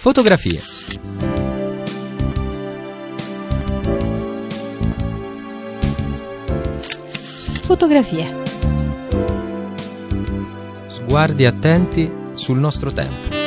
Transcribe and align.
Fotografie. 0.00 0.60
Fotografie. 7.64 8.42
Sguardi 10.86 11.46
attenti 11.46 12.08
sul 12.34 12.58
nostro 12.58 12.92
tempo. 12.92 13.37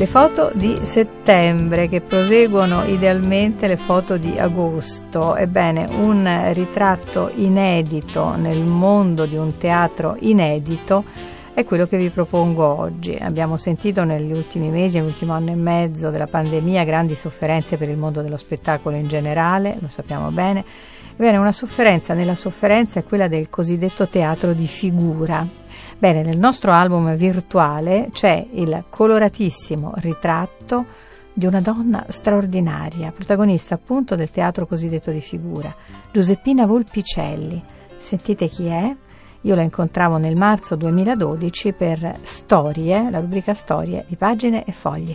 Le 0.00 0.06
foto 0.06 0.50
di 0.54 0.78
settembre 0.84 1.86
che 1.86 2.00
proseguono 2.00 2.84
idealmente 2.84 3.66
le 3.66 3.76
foto 3.76 4.16
di 4.16 4.38
agosto. 4.38 5.36
Ebbene, 5.36 5.88
un 5.90 6.52
ritratto 6.54 7.30
inedito 7.34 8.34
nel 8.34 8.62
mondo 8.62 9.26
di 9.26 9.36
un 9.36 9.58
teatro 9.58 10.16
inedito 10.20 11.04
è 11.52 11.66
quello 11.66 11.86
che 11.86 11.98
vi 11.98 12.08
propongo 12.08 12.64
oggi. 12.64 13.14
Abbiamo 13.20 13.58
sentito 13.58 14.02
negli 14.02 14.32
ultimi 14.32 14.70
mesi, 14.70 14.96
nell'ultimo 14.96 15.34
anno 15.34 15.50
e 15.50 15.56
mezzo 15.56 16.08
della 16.08 16.26
pandemia, 16.26 16.82
grandi 16.84 17.14
sofferenze 17.14 17.76
per 17.76 17.90
il 17.90 17.98
mondo 17.98 18.22
dello 18.22 18.38
spettacolo 18.38 18.96
in 18.96 19.06
generale, 19.06 19.76
lo 19.80 19.88
sappiamo 19.88 20.30
bene. 20.30 20.64
Ebbene, 21.12 21.36
una 21.36 21.52
sofferenza 21.52 22.14
nella 22.14 22.36
sofferenza 22.36 23.00
è 23.00 23.04
quella 23.04 23.28
del 23.28 23.50
cosiddetto 23.50 24.08
teatro 24.08 24.54
di 24.54 24.66
figura 24.66 25.59
Bene, 26.00 26.22
nel 26.22 26.38
nostro 26.38 26.72
album 26.72 27.14
virtuale 27.14 28.08
c'è 28.10 28.46
il 28.52 28.84
coloratissimo 28.88 29.92
ritratto 29.96 30.86
di 31.34 31.44
una 31.44 31.60
donna 31.60 32.06
straordinaria, 32.08 33.12
protagonista 33.12 33.74
appunto 33.74 34.16
del 34.16 34.30
teatro 34.30 34.66
cosiddetto 34.66 35.10
di 35.10 35.20
figura, 35.20 35.76
Giuseppina 36.10 36.64
Volpicelli. 36.64 37.62
Sentite 37.98 38.48
chi 38.48 38.64
è? 38.64 38.96
Io 39.42 39.54
la 39.54 39.60
incontravo 39.60 40.16
nel 40.16 40.36
marzo 40.36 40.74
2012 40.74 41.74
per 41.74 42.14
Storie, 42.22 43.10
la 43.10 43.20
rubrica 43.20 43.52
Storie 43.52 44.06
di 44.08 44.16
pagine 44.16 44.64
e 44.64 44.72
fogli. 44.72 45.14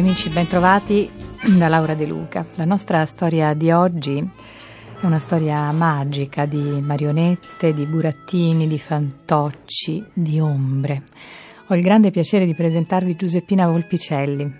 Cari 0.00 0.12
amici, 0.12 0.30
bentrovati 0.30 1.10
da 1.58 1.68
Laura 1.68 1.92
De 1.92 2.06
Luca. 2.06 2.46
La 2.54 2.64
nostra 2.64 3.04
storia 3.04 3.52
di 3.52 3.70
oggi 3.70 4.16
è 4.18 5.04
una 5.04 5.18
storia 5.18 5.70
magica 5.72 6.46
di 6.46 6.80
marionette, 6.80 7.74
di 7.74 7.84
burattini, 7.84 8.66
di 8.66 8.78
fantocci, 8.78 10.02
di 10.14 10.40
ombre. 10.40 11.02
Ho 11.66 11.74
il 11.74 11.82
grande 11.82 12.10
piacere 12.10 12.46
di 12.46 12.54
presentarvi 12.54 13.14
Giuseppina 13.14 13.68
Volpicelli. 13.68 14.50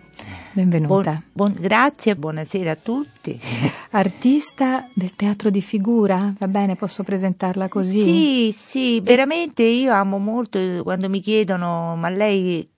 Benvenuta. 0.53 1.23
Buon, 1.33 1.53
buon, 1.53 1.57
grazie, 1.59 2.17
buonasera 2.17 2.73
a 2.73 2.77
tutti. 2.77 3.41
Artista 3.93 4.91
del 4.93 5.17
teatro 5.17 5.49
di 5.49 5.63
figura, 5.63 6.29
va 6.39 6.49
bene, 6.49 6.77
posso 6.77 7.03
presentarla 7.03 7.67
così? 7.67 8.03
Sì, 8.03 8.55
sì, 8.55 9.01
veramente 9.01 9.63
io 9.63 9.95
amo 9.95 10.19
molto 10.19 10.59
quando 10.83 11.09
mi 11.09 11.21
chiedono 11.21 11.97
ma 11.97 12.11
lei 12.11 12.69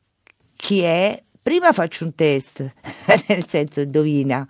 chi 0.55 0.78
è? 0.83 1.20
Prima 1.43 1.73
faccio 1.73 2.05
un 2.05 2.15
test, 2.15 2.73
nel 3.29 3.47
senso 3.48 3.81
indovina, 3.81 4.47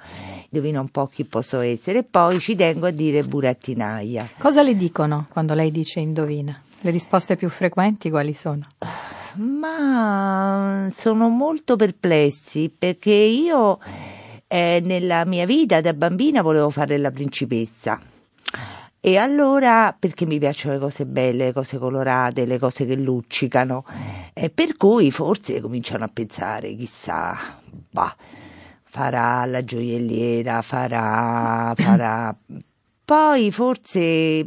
indovina 0.51 0.81
un 0.81 0.89
po' 0.89 1.07
chi 1.07 1.25
posso 1.25 1.61
essere, 1.61 2.01
e 2.01 2.03
poi 2.05 2.39
ci 2.39 2.55
tengo 2.55 2.87
a 2.87 2.91
dire 2.91 3.23
burattinaia. 3.23 4.29
Cosa 4.39 4.63
le 4.63 4.77
dicono 4.77 5.27
quando 5.31 5.55
lei 5.55 5.71
dice 5.71 6.01
indovina? 6.01 6.61
Le 6.81 6.91
risposte 6.91 7.37
più 7.37 7.49
frequenti 7.49 8.11
quali 8.11 8.33
sono? 8.35 8.63
Ma 9.35 10.91
sono 10.95 11.29
molto 11.29 11.77
perplessi 11.77 12.75
perché 12.77 13.13
io 13.13 13.79
eh, 14.47 14.83
nella 14.85 15.25
mia 15.25 15.47
vita 15.47 15.81
da 15.81 15.95
bambina 15.95 16.43
volevo 16.43 16.69
fare 16.69 16.99
la 16.99 17.11
principessa 17.11 17.99
e 19.05 19.17
allora, 19.17 19.93
perché 19.99 20.27
mi 20.27 20.39
piacciono 20.39 20.75
le 20.75 20.81
cose 20.81 21.07
belle, 21.07 21.47
le 21.47 21.53
cose 21.53 21.77
colorate, 21.77 22.47
le 22.47 22.61
cose 22.61 22.87
che 22.87 22.95
luccicano, 22.95 23.85
e 24.33 24.49
per 24.49 24.77
cui 24.77 25.11
forse 25.11 25.61
cominciano 25.61 26.05
a 26.05 26.11
pensare, 26.13 26.73
chissà, 26.77 27.37
bah, 27.91 28.15
farà 28.85 29.45
la 29.47 29.65
gioielliera, 29.65 30.63
farà, 30.63 31.73
farà 31.75 32.33
poi 33.05 33.51
forse 33.51 34.47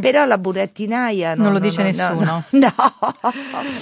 però 0.00 0.24
la 0.24 0.38
burattinaia 0.38 1.36
no, 1.36 1.44
non 1.44 1.52
lo 1.52 1.58
dice 1.60 1.82
no, 1.82 1.86
nessuno. 1.88 2.44
No, 2.50 2.58
no. 2.58 2.74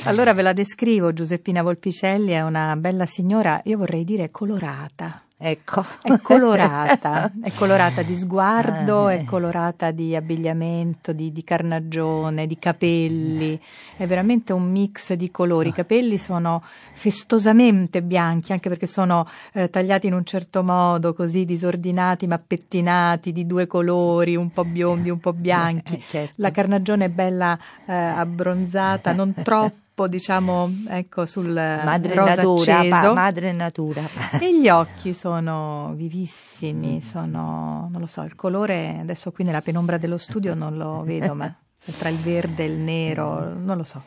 allora 0.04 0.34
ve 0.34 0.42
la 0.42 0.52
descrivo, 0.52 1.14
Giuseppina 1.14 1.62
Volpicelli 1.62 2.32
è 2.32 2.42
una 2.42 2.76
bella 2.76 3.06
signora, 3.06 3.62
io 3.64 3.78
vorrei 3.78 4.04
dire 4.04 4.30
colorata. 4.30 5.22
Ecco. 5.42 5.86
È 6.02 6.18
colorata, 6.20 7.32
è 7.42 7.50
colorata 7.52 8.02
di 8.02 8.14
sguardo, 8.14 9.08
è 9.08 9.24
colorata 9.24 9.90
di 9.90 10.14
abbigliamento, 10.14 11.14
di, 11.14 11.32
di, 11.32 11.42
carnagione, 11.42 12.46
di 12.46 12.58
capelli, 12.58 13.58
è 13.96 14.06
veramente 14.06 14.52
un 14.52 14.70
mix 14.70 15.14
di 15.14 15.30
colori. 15.30 15.70
I 15.70 15.72
capelli 15.72 16.18
sono 16.18 16.62
festosamente 17.00 18.02
bianchi, 18.02 18.52
anche 18.52 18.68
perché 18.68 18.86
sono 18.86 19.26
eh, 19.54 19.70
tagliati 19.70 20.06
in 20.06 20.12
un 20.12 20.22
certo 20.22 20.62
modo, 20.62 21.14
così 21.14 21.46
disordinati 21.46 22.26
ma 22.26 22.38
pettinati, 22.38 23.32
di 23.32 23.46
due 23.46 23.66
colori, 23.66 24.36
un 24.36 24.50
po' 24.50 24.66
biondi, 24.66 25.08
un 25.08 25.18
po' 25.18 25.32
bianchi. 25.32 25.78
Eh, 26.00 26.02
certo. 26.08 26.34
La 26.36 26.50
carnagione 26.50 27.06
è 27.06 27.08
bella 27.08 27.58
eh, 27.86 27.92
abbronzata, 27.92 29.12
non 29.12 29.34
troppo 29.42 30.08
diciamo, 30.08 30.70
ecco, 30.88 31.24
sul 31.26 31.52
madre 31.52 32.14
rosa 32.14 32.34
natura, 32.34 32.78
acceso. 32.78 33.14
madre 33.14 33.52
natura. 33.52 34.02
E 34.40 34.58
gli 34.58 34.68
occhi 34.68 35.14
sono 35.14 35.92
vivissimi, 35.94 37.00
sono, 37.00 37.88
non 37.90 38.00
lo 38.00 38.06
so, 38.06 38.22
il 38.22 38.34
colore, 38.34 38.98
adesso 39.00 39.30
qui 39.30 39.44
nella 39.44 39.60
penombra 39.60 39.98
dello 39.98 40.18
studio 40.18 40.54
non 40.54 40.76
lo 40.76 41.02
vedo, 41.04 41.34
ma 41.34 41.54
tra 41.98 42.08
il 42.08 42.18
verde 42.18 42.64
e 42.64 42.66
il 42.66 42.78
nero, 42.78 43.54
non 43.54 43.76
lo 43.76 43.84
so. 43.84 44.02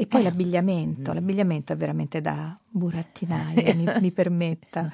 E 0.00 0.06
poi 0.06 0.22
l'abbigliamento, 0.22 1.12
l'abbigliamento 1.12 1.72
è 1.72 1.76
veramente 1.76 2.20
da 2.20 2.56
burattinaia, 2.70 3.74
mi, 3.74 3.84
mi, 4.00 4.12
permetta, 4.12 4.88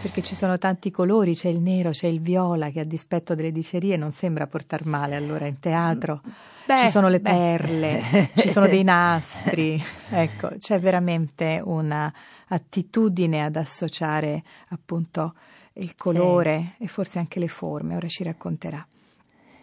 perché 0.00 0.22
ci 0.22 0.34
sono 0.34 0.56
tanti 0.56 0.90
colori, 0.90 1.34
c'è 1.34 1.50
il 1.50 1.60
nero, 1.60 1.90
c'è 1.90 2.06
il 2.06 2.22
viola 2.22 2.70
che 2.70 2.80
a 2.80 2.84
dispetto 2.84 3.34
delle 3.34 3.52
dicerie 3.52 3.98
non 3.98 4.12
sembra 4.12 4.46
portar 4.46 4.86
male 4.86 5.14
allora 5.14 5.44
in 5.44 5.60
teatro. 5.60 6.22
Beh, 6.64 6.78
ci 6.78 6.88
sono 6.88 7.08
le 7.08 7.20
beh. 7.20 7.30
perle, 7.30 8.02
ci 8.34 8.48
sono 8.48 8.66
dei 8.66 8.82
nastri, 8.82 9.78
ecco, 10.08 10.48
c'è 10.56 10.80
veramente 10.80 11.60
una 11.62 12.10
attitudine 12.48 13.44
ad 13.44 13.56
associare 13.56 14.42
appunto 14.68 15.34
il 15.74 15.94
colore 15.96 16.76
sì. 16.78 16.84
e 16.84 16.86
forse 16.86 17.18
anche 17.18 17.38
le 17.40 17.48
forme, 17.48 17.94
ora 17.94 18.08
ci 18.08 18.22
racconterà. 18.22 18.86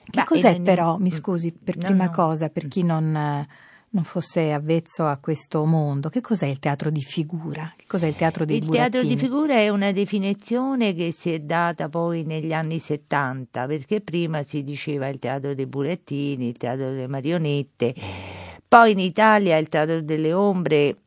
Che 0.03 0.11
Beh, 0.11 0.23
cos'è 0.23 0.61
però, 0.61 0.97
mi 0.99 1.09
scusi, 1.09 1.51
per 1.51 1.77
no, 1.77 1.85
prima 1.87 2.05
no. 2.05 2.11
cosa, 2.11 2.49
per 2.49 2.67
chi 2.67 2.83
non 2.83 3.47
non 3.93 4.03
fosse 4.03 4.51
avvezzo 4.51 5.05
a 5.05 5.17
questo 5.17 5.65
mondo, 5.65 6.09
che 6.09 6.19
cos'è 6.19 6.47
il 6.47 6.59
teatro 6.59 6.89
di 6.89 7.01
figura? 7.01 7.73
Che 7.75 7.85
cos'è 7.87 8.07
il 8.07 8.15
teatro 8.15 8.43
dei 8.43 8.57
il 8.57 8.65
burattini? 8.65 8.85
Il 8.85 8.91
teatro 8.91 9.07
di 9.07 9.17
figura 9.17 9.53
è 9.55 9.69
una 9.69 9.91
definizione 9.91 10.95
che 10.95 11.11
si 11.11 11.31
è 11.31 11.39
data 11.39 11.89
poi 11.89 12.23
negli 12.23 12.53
anni 12.53 12.79
70, 12.79 13.67
perché 13.67 14.01
prima 14.01 14.41
si 14.41 14.63
diceva 14.63 15.07
il 15.09 15.19
teatro 15.19 15.53
dei 15.53 15.67
burattini, 15.67 16.47
il 16.47 16.57
teatro 16.57 16.85
delle 16.85 17.07
marionette, 17.07 17.93
poi 18.67 18.93
in 18.93 18.99
Italia 18.99 19.57
il 19.57 19.69
teatro 19.69 20.01
delle 20.01 20.33
ombre 20.33 20.97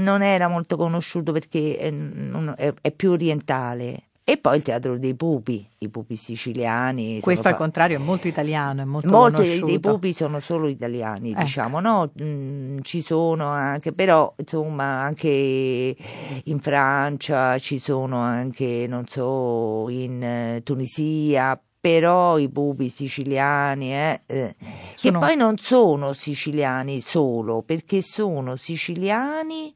non 0.00 0.22
era 0.22 0.48
molto 0.48 0.76
conosciuto 0.76 1.30
perché 1.30 1.76
è, 1.76 2.90
più 2.90 3.12
orientale, 3.12 4.05
e 4.28 4.38
poi 4.38 4.56
il 4.56 4.62
teatro 4.64 4.98
dei 4.98 5.14
pupi, 5.14 5.64
i 5.78 5.88
pupi 5.88 6.16
siciliani. 6.16 7.20
Questo 7.20 7.46
al 7.46 7.54
fa... 7.54 7.60
contrario 7.60 7.98
è 7.98 8.02
molto 8.02 8.26
italiano, 8.26 8.82
è 8.82 8.84
molto 8.84 9.06
Molti 9.06 9.62
dei 9.62 9.78
pupi 9.78 10.12
sono 10.12 10.40
solo 10.40 10.66
italiani, 10.66 11.30
ecco. 11.30 11.42
diciamo, 11.42 11.78
no? 11.78 12.10
Mm, 12.20 12.80
ci 12.82 13.02
sono 13.02 13.46
anche, 13.46 13.92
però 13.92 14.34
insomma 14.36 15.00
anche 15.00 15.96
in 16.42 16.58
Francia, 16.58 17.56
ci 17.58 17.78
sono 17.78 18.18
anche, 18.18 18.86
non 18.88 19.06
so, 19.06 19.88
in 19.90 20.20
eh, 20.20 20.60
Tunisia, 20.64 21.56
però 21.78 22.36
i 22.36 22.48
pupi 22.48 22.88
siciliani, 22.88 23.94
eh, 23.94 24.22
eh, 24.26 24.56
sono... 24.96 25.20
che 25.20 25.24
poi 25.24 25.36
non 25.36 25.56
sono 25.56 26.12
siciliani 26.12 27.00
solo, 27.00 27.62
perché 27.62 28.02
sono 28.02 28.56
siciliani, 28.56 29.72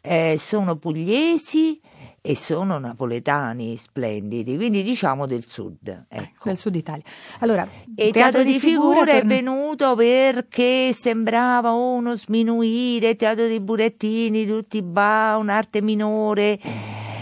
eh, 0.00 0.36
sono 0.38 0.76
pugliesi, 0.76 1.80
e 2.24 2.36
sono 2.36 2.78
napoletani 2.78 3.76
splendidi, 3.76 4.54
quindi 4.54 4.84
diciamo 4.84 5.26
del 5.26 5.44
sud. 5.44 6.04
Ecco. 6.08 6.44
Del 6.44 6.56
sud 6.56 6.76
Italia. 6.76 7.02
Allora, 7.40 7.68
e 7.96 8.06
il 8.06 8.12
teatro, 8.12 8.44
di 8.44 8.60
figura 8.60 9.12
è 9.12 9.24
venuto 9.24 9.96
perché 9.96 10.92
sembrava 10.92 11.72
uno 11.72 12.16
sminuire, 12.16 13.16
teatro 13.16 13.48
dei 13.48 13.58
burattini, 13.58 14.46
tutti 14.46 14.82
ba, 14.82 15.36
un'arte 15.36 15.82
minore 15.82 16.60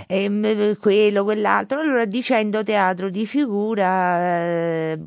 ehm, 0.06 0.76
quello, 0.76 1.25
quell'altro. 1.25 1.81
Allora 1.81 2.05
dicendo 2.05 2.62
teatro 2.62 3.08
di 3.08 3.25
figura 3.25 4.20
eh, 4.20 4.99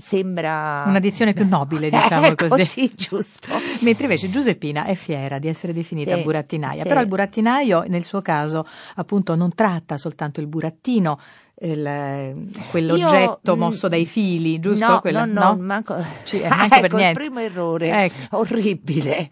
sembra... 0.00 0.84
Una 0.86 0.98
dizione 0.98 1.32
più 1.32 1.46
nobile, 1.46 1.88
diciamo 1.90 2.26
ecco, 2.26 2.48
così. 2.48 2.64
Sì, 2.66 2.90
giusto. 2.94 3.50
Mentre 3.80 4.04
invece 4.04 4.28
Giuseppina 4.30 4.84
è 4.84 4.94
fiera 4.94 5.38
di 5.38 5.48
essere 5.48 5.72
definita 5.72 6.16
Sì, 6.16 6.22
burattinaia, 6.22 6.82
sì. 6.82 6.88
però 6.88 7.00
il 7.00 7.06
burattinaio 7.06 7.84
nel 7.86 8.04
suo 8.04 8.22
caso 8.22 8.66
appunto 8.96 9.34
non 9.34 9.54
tratta 9.54 9.96
soltanto 9.98 10.40
il 10.40 10.46
burattino, 10.46 11.18
il- 11.62 12.48
quell'oggetto 12.70 13.40
Io, 13.50 13.56
mm, 13.56 13.58
mosso 13.58 13.88
dai 13.88 14.06
fili, 14.06 14.58
giusto? 14.60 14.86
No, 14.86 15.00
Quello- 15.00 15.24
no, 15.26 15.42
no, 15.42 15.56
manco... 15.56 15.94
Ci- 16.24 16.38
neanche 16.40 16.64
ecco, 16.76 16.80
per 16.80 16.92
niente. 16.94 17.20
il 17.22 17.26
primo 17.28 17.40
errore, 17.40 18.04
Ecco. 18.04 18.36
orribile. 18.38 19.30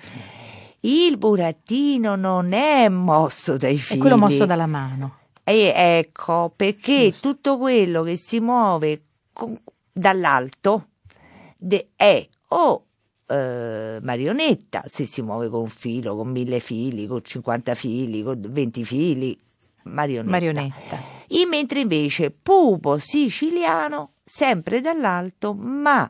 Il 0.81 1.19
burattino 1.19 2.15
non 2.15 2.53
è 2.53 2.89
mosso 2.89 3.57
dai 3.57 3.75
È 3.75 3.79
fili. 3.79 3.99
quello 4.01 4.17
mosso 4.17 4.47
dalla 4.47 4.67
mano. 4.67 5.17
E 5.43 5.73
ecco, 5.75 6.53
perché 6.55 7.09
Giusto. 7.11 7.29
tutto 7.33 7.57
quello 7.59 8.03
che 8.03 8.17
si 8.17 8.39
muove 8.39 9.03
con- 9.33 9.59
dall'alto 9.99 10.89
de- 11.59 11.89
è 11.97 12.27
o 12.49 12.85
eh, 13.27 13.99
marionetta, 14.01 14.83
se 14.87 15.05
si 15.05 15.21
muove 15.21 15.49
con 15.51 15.61
un 15.63 15.69
filo, 15.69 16.17
con 16.17 16.29
mille 16.31 16.61
fili, 16.61 17.07
con 17.07 17.23
50 17.23 17.75
fili, 17.75 18.23
con 18.23 18.41
20 18.41 18.85
fili, 18.85 19.37
marionetta. 19.83 20.31
Marionetta. 20.31 20.99
I- 21.29 21.45
mentre 21.45 21.81
invece 21.81 22.31
pupo 22.31 22.97
siciliano, 22.97 24.13
sempre 24.25 24.81
dall'alto, 24.81 25.53
ma 25.53 26.09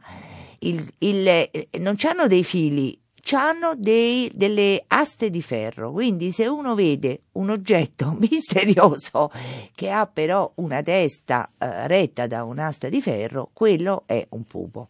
il- 0.61 0.89
il- 0.99 1.51
non 1.81 1.97
hanno 2.05 2.29
dei 2.29 2.45
fili, 2.45 2.97
hanno 3.37 3.75
delle 3.75 4.85
aste 4.87 5.31
di 5.31 5.43
ferro. 5.43 5.93
Quindi 5.93 6.31
se 6.31 6.47
uno 6.47 6.75
vede 6.75 7.23
un 7.33 7.51
oggetto 7.51 8.15
misterioso 8.19 9.31
che 9.75 9.91
ha 9.91 10.07
però 10.07 10.51
una 10.57 10.83
testa 10.83 11.51
eh, 11.59 11.87
retta 11.87 12.27
da 12.27 12.45
un'asta 12.45 12.89
di 12.89 13.01
ferro, 13.01 13.51
quello 13.53 14.03
è 14.07 14.27
un 14.31 14.45
pupo. 14.45 14.89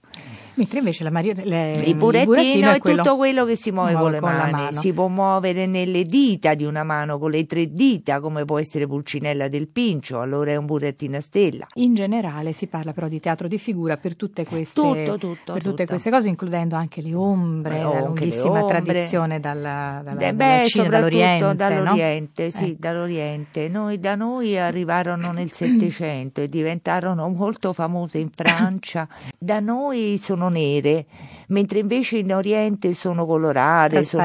Mentre 0.58 0.78
invece 0.80 1.04
la 1.04 1.10
Mario, 1.10 1.34
le- 1.36 1.70
Il 1.86 1.94
burattino 1.94 2.70
è 2.72 2.78
quello- 2.78 3.02
tutto 3.04 3.16
quello 3.16 3.44
che 3.44 3.54
si 3.54 3.70
muove 3.70 3.92
con 3.94 4.10
le 4.10 4.18
con 4.18 4.32
mani, 4.34 4.74
si 4.74 4.92
può 4.92 5.06
muovere 5.06 5.66
nelle 5.66 6.02
dita 6.04 6.54
di 6.54 6.64
una 6.64 6.82
mano, 6.82 7.16
con 7.20 7.30
le 7.30 7.46
tre 7.46 7.72
dita, 7.72 8.18
come 8.18 8.44
può 8.44 8.58
essere 8.58 8.88
Pulcinella 8.88 9.46
del 9.46 9.68
Pincio, 9.68 10.20
allora 10.20 10.50
è 10.50 10.56
un 10.56 10.66
burattino 10.66 11.16
a 11.16 11.20
stella. 11.20 11.64
In 11.74 11.94
generale 11.94 12.52
si 12.52 12.66
parla 12.66 12.92
però 12.92 13.06
di 13.06 13.20
teatro 13.20 13.46
di 13.46 13.56
figura 13.56 13.96
per 13.98 14.16
tutte 14.16 14.44
queste, 14.44 14.74
Tutto, 14.80 15.16
tutto, 15.16 15.52
per 15.52 15.62
tutte 15.62 15.86
queste 15.86 16.10
cose, 16.10 16.28
includendo 16.28 16.74
anche 16.74 17.02
le 17.02 17.14
ombre, 17.14 17.78
Eh, 17.78 17.82
la 17.84 18.00
lunghissima 18.00 18.60
ombre. 18.64 18.82
tradizione 18.82 19.38
dalla, 19.38 20.00
dalla, 20.02 20.20
Eh, 20.20 20.32
dalla 20.32 20.32
beh, 20.32 20.66
Cina, 20.66 20.82
soprattutto 20.84 20.90
dall'Oriente. 20.90 21.44
no? 21.46 21.54
dall'Oriente, 21.54 22.50
sì, 22.50 22.64
Ecco. 22.64 22.76
dall'Oriente. 22.80 23.68
Noi, 23.68 24.00
da 24.00 24.14
noi 24.16 24.58
arrivarono 24.58 25.30
nel 25.30 25.52
Settecento 25.52 26.40
e 26.40 26.48
diventarono 26.48 27.28
molto 27.28 27.72
famose 27.72 28.18
in 28.18 28.30
Francia. 28.34 29.06
Da 29.40 29.60
noi 29.60 30.18
sono 30.18 30.47
nere, 30.48 31.06
mentre 31.48 31.78
invece 31.78 32.18
in 32.18 32.32
Oriente 32.32 32.94
sono 32.94 33.26
colorate, 33.26 34.04
sono, 34.04 34.24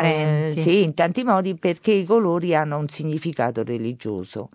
sì, 0.56 0.84
in 0.84 0.94
tanti 0.94 1.24
modi 1.24 1.56
perché 1.56 1.92
i 1.92 2.04
colori 2.04 2.56
hanno 2.56 2.78
un 2.78 2.90
significato 2.90 3.64
religioso. 3.64 4.50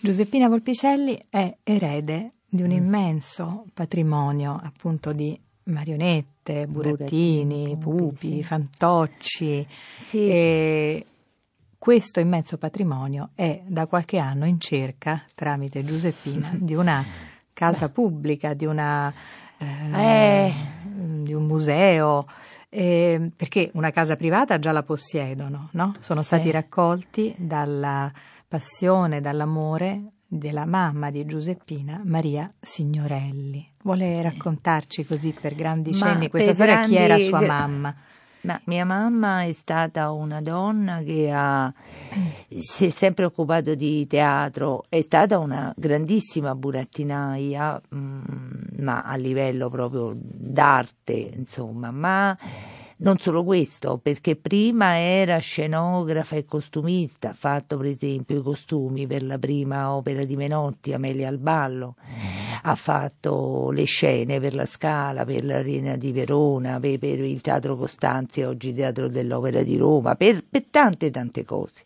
Giuseppina 0.00 0.48
Volpicelli 0.48 1.20
è 1.28 1.56
erede 1.62 2.32
di 2.48 2.62
Mm. 2.62 2.64
un 2.64 2.70
immenso 2.70 3.64
patrimonio 3.74 4.58
appunto 4.62 5.12
di 5.12 5.38
marionette, 5.64 6.66
burattini, 6.66 7.76
pupi, 7.76 8.36
sì. 8.36 8.42
fantocci. 8.42 9.66
Sì. 9.98 10.28
E 10.28 11.06
questo 11.76 12.20
immenso 12.20 12.56
patrimonio 12.56 13.30
è 13.34 13.62
da 13.66 13.86
qualche 13.86 14.18
anno 14.18 14.46
in 14.46 14.60
cerca, 14.60 15.24
tramite 15.34 15.82
Giuseppina, 15.82 16.52
di 16.54 16.74
una 16.74 17.04
casa 17.52 17.88
pubblica, 17.88 18.54
di, 18.54 18.64
una, 18.64 19.12
eh, 19.58 20.52
di 21.22 21.32
un 21.34 21.44
museo, 21.46 22.26
eh, 22.68 23.30
perché 23.34 23.70
una 23.74 23.90
casa 23.90 24.16
privata 24.16 24.58
già 24.58 24.72
la 24.72 24.82
possiedono, 24.82 25.68
no? 25.72 25.94
sono 26.00 26.20
Sì. 26.20 26.26
stati 26.26 26.50
raccolti 26.50 27.34
dalla 27.38 28.10
passione, 28.48 29.20
dall'amore 29.20 30.10
della 30.28 30.66
mamma 30.66 31.10
di 31.10 31.24
Giuseppina, 31.24 32.00
Maria 32.04 32.52
Signorelli. 32.60 33.72
Vuole 33.82 34.20
raccontarci 34.22 35.06
così 35.06 35.34
per 35.38 35.54
grandi 35.54 35.90
Ma 35.90 35.96
cenni 35.96 36.28
questa 36.28 36.54
storia 36.54 36.82
chi 36.84 36.96
era 36.96 37.06
grandi- 37.16 37.24
sua 37.24 37.46
mamma? 37.46 37.94
Ma 38.46 38.60
mia 38.66 38.84
mamma 38.84 39.42
è 39.42 39.50
stata 39.50 40.12
una 40.12 40.40
donna 40.40 41.02
che 41.02 41.32
ha, 41.32 41.72
si 42.48 42.86
è 42.86 42.90
sempre 42.90 43.24
occupato 43.24 43.74
di 43.74 44.06
teatro, 44.06 44.84
è 44.88 45.00
stata 45.00 45.38
una 45.38 45.74
grandissima 45.76 46.54
burattinaia, 46.54 47.82
mm, 47.92 48.22
ma 48.78 49.02
a 49.02 49.16
livello 49.16 49.68
proprio 49.68 50.12
d'arte, 50.16 51.32
insomma, 51.34 51.90
ma 51.90 52.38
non 52.98 53.18
solo 53.18 53.42
questo, 53.42 53.98
perché 53.98 54.36
prima 54.36 54.96
era 54.96 55.38
scenografa 55.38 56.36
e 56.36 56.44
costumista, 56.44 57.30
ha 57.30 57.34
fatto 57.34 57.76
per 57.76 57.86
esempio 57.86 58.38
i 58.38 58.42
costumi 58.42 59.08
per 59.08 59.24
la 59.24 59.38
prima 59.38 59.92
opera 59.92 60.24
di 60.24 60.36
Menotti, 60.36 60.92
Amelia 60.92 61.26
al 61.26 61.38
ballo, 61.38 61.96
ha 62.68 62.74
fatto 62.74 63.70
le 63.70 63.84
scene 63.84 64.40
per 64.40 64.52
la 64.54 64.66
Scala, 64.66 65.24
per 65.24 65.44
l'Arena 65.44 65.94
di 65.94 66.10
Verona, 66.10 66.80
per, 66.80 66.98
per 66.98 67.20
il 67.20 67.40
Teatro 67.40 67.76
Costanzi, 67.76 68.42
oggi 68.42 68.74
Teatro 68.74 69.08
dell'Opera 69.08 69.62
di 69.62 69.76
Roma, 69.76 70.16
per, 70.16 70.42
per 70.48 70.64
tante 70.68 71.12
tante 71.12 71.44
cose. 71.44 71.84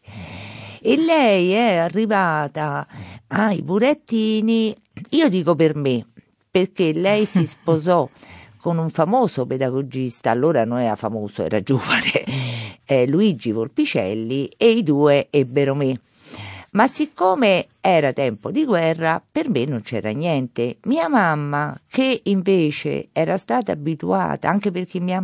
E 0.81 0.97
lei 0.97 1.53
è 1.53 1.77
arrivata 1.77 2.87
ai 3.27 3.61
burattini, 3.61 4.75
io 5.11 5.29
dico 5.29 5.55
per 5.55 5.77
me, 5.77 6.07
perché 6.51 6.95
lei 6.95 7.27
si 7.27 7.45
sposò 7.47 8.09
con 8.57 8.79
un 8.79 8.89
famoso 8.89 9.45
pedagogista, 9.45 10.31
allora 10.31 10.65
non 10.65 10.79
era 10.79 10.97
famoso, 10.97 11.43
era 11.43 11.61
giovane, 11.61 12.25
eh, 12.87 13.07
Luigi 13.07 13.53
Volpicelli, 13.53 14.51
e 14.57 14.71
i 14.71 14.83
due 14.83 15.27
ebbero 15.29 15.75
me. 15.75 16.01
Ma 16.73 16.87
siccome 16.87 17.67
era 17.81 18.13
tempo 18.13 18.53
di 18.53 18.65
guerra, 18.65 19.21
per 19.31 19.49
me 19.49 19.65
non 19.65 19.83
c'era 19.83 20.11
niente. 20.11 20.77
Mia 20.85 21.09
mamma, 21.09 21.77
che 21.89 22.21
invece 22.25 23.09
era 23.13 23.37
stata 23.39 23.73
abituata, 23.73 24.49
anche 24.49 24.71
perché 24.71 25.01
mia, 25.01 25.21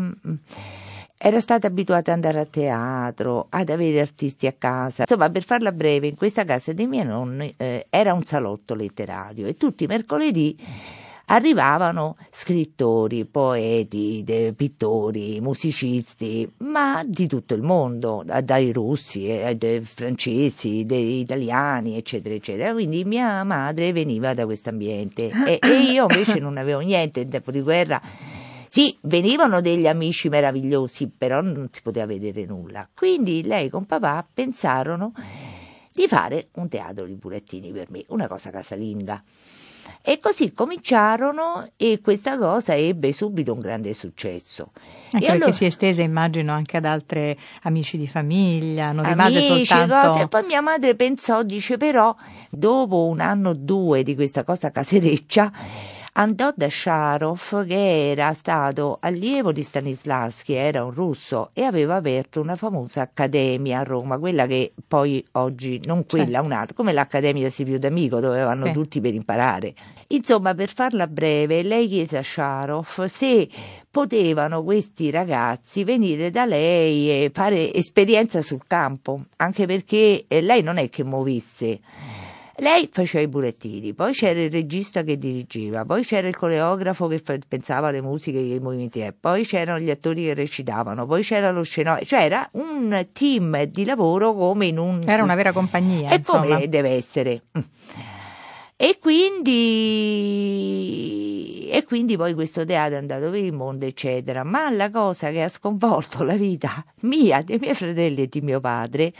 era 1.16 1.38
stata 1.38 1.68
abituata 1.68 2.10
ad 2.10 2.16
andare 2.16 2.40
a 2.40 2.46
teatro, 2.46 3.46
ad 3.48 3.68
avere 3.70 4.00
artisti 4.00 4.48
a 4.48 4.54
casa. 4.58 5.02
Insomma, 5.02 5.30
per 5.30 5.44
farla 5.44 5.70
breve, 5.70 6.08
in 6.08 6.16
questa 6.16 6.44
casa 6.44 6.72
dei 6.72 6.88
miei 6.88 7.06
nonni 7.06 7.54
eh, 7.56 7.86
era 7.90 8.12
un 8.12 8.24
salotto 8.24 8.74
letterario 8.74 9.46
e 9.46 9.56
tutti 9.56 9.84
i 9.84 9.86
mercoledì 9.86 10.56
arrivavano 11.26 12.16
scrittori, 12.30 13.24
poeti, 13.24 14.22
de- 14.24 14.52
pittori, 14.54 15.40
musicisti, 15.40 16.50
ma 16.58 17.02
di 17.04 17.26
tutto 17.26 17.54
il 17.54 17.62
mondo, 17.62 18.22
da- 18.24 18.40
dai 18.40 18.72
russi, 18.72 19.28
eh, 19.28 19.54
dai 19.56 19.80
francesi, 19.80 20.84
degli 20.84 21.18
italiani, 21.20 21.96
eccetera, 21.96 22.34
eccetera. 22.34 22.72
Quindi 22.72 23.04
mia 23.04 23.42
madre 23.44 23.92
veniva 23.92 24.34
da 24.34 24.44
questo 24.44 24.68
ambiente 24.70 25.30
e, 25.46 25.58
e 25.60 25.92
io 25.92 26.06
invece 26.08 26.38
non 26.38 26.56
avevo 26.56 26.80
niente 26.80 27.20
in 27.20 27.30
tempo 27.30 27.50
di 27.50 27.60
guerra. 27.60 28.00
Sì, 28.68 28.96
venivano 29.02 29.60
degli 29.60 29.86
amici 29.86 30.28
meravigliosi, 30.28 31.08
però 31.08 31.40
non 31.40 31.68
si 31.70 31.80
poteva 31.82 32.06
vedere 32.06 32.44
nulla. 32.44 32.86
Quindi 32.94 33.42
lei 33.42 33.70
con 33.70 33.86
papà 33.86 34.26
pensarono 34.32 35.12
di 35.92 36.06
fare 36.06 36.48
un 36.54 36.68
teatro 36.68 37.06
di 37.06 37.14
burattini 37.14 37.70
per 37.70 37.90
me, 37.90 38.04
una 38.08 38.28
cosa 38.28 38.50
casalinga. 38.50 39.22
E 40.02 40.20
così 40.20 40.52
cominciarono 40.52 41.70
e 41.76 42.00
questa 42.02 42.38
cosa 42.38 42.74
ebbe 42.76 43.12
subito 43.12 43.52
un 43.52 43.60
grande 43.60 43.92
successo. 43.94 44.70
Anche 45.10 45.16
e 45.16 45.20
perché 45.20 45.32
allora- 45.32 45.52
si 45.52 45.64
è 45.64 45.66
estesa, 45.66 46.02
immagino, 46.02 46.52
anche 46.52 46.76
ad 46.76 46.84
altri 46.84 47.36
amici 47.62 47.96
di 47.96 48.06
famiglia, 48.06 48.92
non 48.92 49.04
rimase 49.04 49.38
amici, 49.38 49.64
soltanto... 49.64 50.08
cose. 50.08 50.22
E 50.22 50.28
poi 50.28 50.44
mia 50.44 50.60
madre 50.60 50.94
pensò, 50.94 51.42
dice 51.42 51.76
però, 51.76 52.14
dopo 52.50 53.06
un 53.06 53.20
anno 53.20 53.50
o 53.50 53.54
due 53.54 54.02
di 54.02 54.14
questa 54.14 54.44
cosa 54.44 54.70
casereccia, 54.70 55.50
andò 56.18 56.50
da 56.56 56.68
Sharov 56.68 57.66
che 57.66 58.10
era 58.10 58.32
stato 58.32 58.96
allievo 59.00 59.52
di 59.52 59.62
Stanislavski, 59.62 60.54
era 60.54 60.82
un 60.84 60.92
russo 60.92 61.50
e 61.52 61.62
aveva 61.62 61.96
aperto 61.96 62.40
una 62.40 62.56
famosa 62.56 63.02
accademia 63.02 63.80
a 63.80 63.82
Roma, 63.82 64.18
quella 64.18 64.46
che 64.46 64.72
poi 64.88 65.24
oggi, 65.32 65.80
non 65.84 66.06
quella, 66.06 66.24
Certo. 66.26 66.44
un'altra, 66.46 66.74
come 66.74 66.92
l'Accademia 66.92 67.50
Silvio 67.50 67.78
D'Amico 67.78 68.20
dove 68.20 68.40
vanno 68.42 68.66
Sì. 68.66 68.72
tutti 68.72 69.00
per 69.00 69.12
imparare. 69.14 69.74
Insomma, 70.08 70.54
per 70.54 70.72
farla 70.72 71.06
breve, 71.06 71.62
lei 71.62 71.86
chiese 71.88 72.16
a 72.18 72.22
Sharov 72.22 73.04
se 73.04 73.48
potevano 73.90 74.62
questi 74.62 75.10
ragazzi 75.10 75.84
venire 75.84 76.30
da 76.30 76.44
lei 76.46 77.08
e 77.10 77.30
fare 77.32 77.72
esperienza 77.74 78.40
sul 78.42 78.62
campo, 78.66 79.22
anche 79.36 79.66
perché 79.66 80.24
eh, 80.28 80.40
lei 80.40 80.62
non 80.62 80.76
è 80.78 80.88
che 80.88 81.02
muovesse 81.04 81.80
Lei 82.58 82.88
faceva 82.90 83.22
i 83.22 83.28
burattini, 83.28 83.92
poi 83.92 84.14
c'era 84.14 84.40
il 84.40 84.50
regista 84.50 85.02
che 85.02 85.18
dirigeva, 85.18 85.84
poi 85.84 86.02
c'era 86.02 86.26
il 86.26 86.34
coreografo 86.34 87.06
che 87.06 87.18
fa- 87.18 87.36
pensava 87.46 87.88
alle 87.88 88.00
musiche 88.00 88.38
e 88.38 88.52
ai 88.52 88.60
movimenti, 88.60 89.00
e 89.00 89.12
poi 89.12 89.44
c'erano 89.44 89.78
gli 89.78 89.90
attori 89.90 90.22
che 90.22 90.32
recitavano, 90.32 91.04
poi 91.04 91.22
c'era 91.22 91.50
lo 91.50 91.62
scenografo, 91.62 92.06
cioè 92.06 92.22
era 92.22 92.48
un 92.52 93.08
team 93.12 93.64
di 93.64 93.84
lavoro 93.84 94.32
come 94.32 94.64
in 94.66 94.78
un... 94.78 95.02
Era 95.04 95.22
una 95.22 95.34
vera 95.34 95.52
compagnia. 95.52 96.10
E 96.10 96.16
insomma. 96.16 96.46
come 96.46 96.66
deve 96.68 96.92
essere. 96.92 97.42
E 98.78 98.98
quindi, 99.00 99.56
e 101.70 101.84
quindi 101.84 102.16
poi 102.16 102.32
questo 102.34 102.64
teatro 102.64 102.96
è 102.96 102.98
andato 102.98 103.30
per 103.30 103.40
il 103.40 103.52
mondo, 103.52 103.84
eccetera. 103.86 104.44
Ma 104.44 104.70
la 104.70 104.90
cosa 104.90 105.30
che 105.30 105.42
ha 105.42 105.48
sconvolto 105.48 106.22
la 106.22 106.36
vita 106.36 106.84
mia, 107.00 107.42
dei 107.42 107.58
miei 107.58 107.74
fratelli 107.74 108.22
e 108.22 108.28
di 108.28 108.40
mio 108.42 108.60
padre 108.60 109.12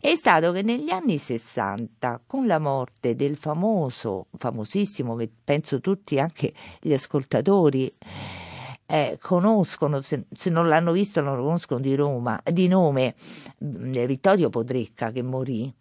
è 0.00 0.14
stato 0.14 0.52
che 0.52 0.62
negli 0.62 0.90
anni 0.90 1.18
60, 1.18 2.22
con 2.26 2.46
la 2.46 2.58
morte 2.58 3.14
del 3.14 3.36
famoso, 3.36 4.26
famosissimo, 4.36 5.16
che 5.16 5.30
penso 5.44 5.80
tutti 5.80 6.18
anche 6.18 6.52
gli 6.80 6.92
ascoltatori 6.92 7.92
eh, 8.86 9.18
conoscono, 9.20 10.00
se, 10.00 10.24
se, 10.32 10.50
non 10.50 10.68
l'hanno 10.68 10.92
visto 10.92 11.20
non 11.20 11.36
lo 11.36 11.44
conoscono 11.44 11.80
di 11.80 11.94
Roma, 11.94 12.40
di 12.44 12.68
nome, 12.68 13.14
eh, 13.58 14.06
Vittorio 14.06 14.48
Podrecca 14.48 15.10
che 15.10 15.22
morì, 15.22 15.72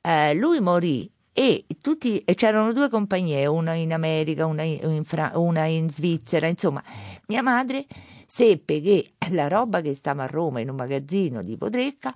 eh, 0.00 0.34
lui 0.34 0.60
morì 0.60 1.10
e, 1.34 1.64
tutti, 1.80 2.22
c'erano 2.34 2.72
due 2.72 2.88
compagnie, 2.90 3.46
una 3.46 3.72
in 3.72 3.92
America, 3.92 4.46
una 4.46 4.62
in, 4.62 5.02
Fra, 5.04 5.32
una 5.36 5.64
in 5.64 5.88
Svizzera, 5.90 6.46
insomma, 6.46 6.82
mia 7.26 7.42
madre 7.42 7.86
seppe 8.26 8.80
che 8.80 9.14
la 9.30 9.48
roba 9.48 9.80
che 9.80 9.94
stava 9.94 10.24
a 10.24 10.26
Roma 10.26 10.60
in 10.60 10.68
un 10.68 10.76
magazzino 10.76 11.40
di 11.40 11.56
Podrecca 11.56 12.14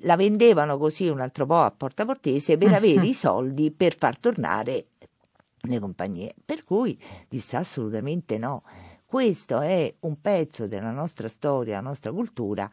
la 0.00 0.16
vendevano 0.16 0.78
così 0.78 1.08
un 1.08 1.20
altro 1.20 1.46
po' 1.46 1.62
a 1.62 1.70
Porta 1.70 2.04
Portese 2.04 2.56
per 2.56 2.72
avere 2.72 3.06
i 3.06 3.14
soldi 3.14 3.70
per 3.70 3.96
far 3.96 4.18
tornare 4.18 4.88
le 5.60 5.78
compagnie. 5.78 6.34
Per 6.44 6.64
cui 6.64 7.00
disse 7.28 7.56
assolutamente 7.56 8.38
no. 8.38 8.62
Questo 9.04 9.60
è 9.60 9.94
un 10.00 10.20
pezzo 10.20 10.66
della 10.66 10.90
nostra 10.90 11.28
storia, 11.28 11.76
della 11.76 11.88
nostra 11.88 12.12
cultura, 12.12 12.68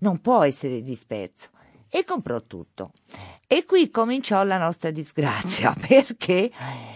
non 0.00 0.20
può 0.20 0.42
essere 0.44 0.82
disperso. 0.82 1.48
E 1.88 2.04
comprò 2.04 2.42
tutto. 2.42 2.92
E 3.46 3.64
qui 3.64 3.90
cominciò 3.90 4.44
la 4.44 4.58
nostra 4.58 4.90
disgrazia, 4.90 5.74
perché 5.88 6.50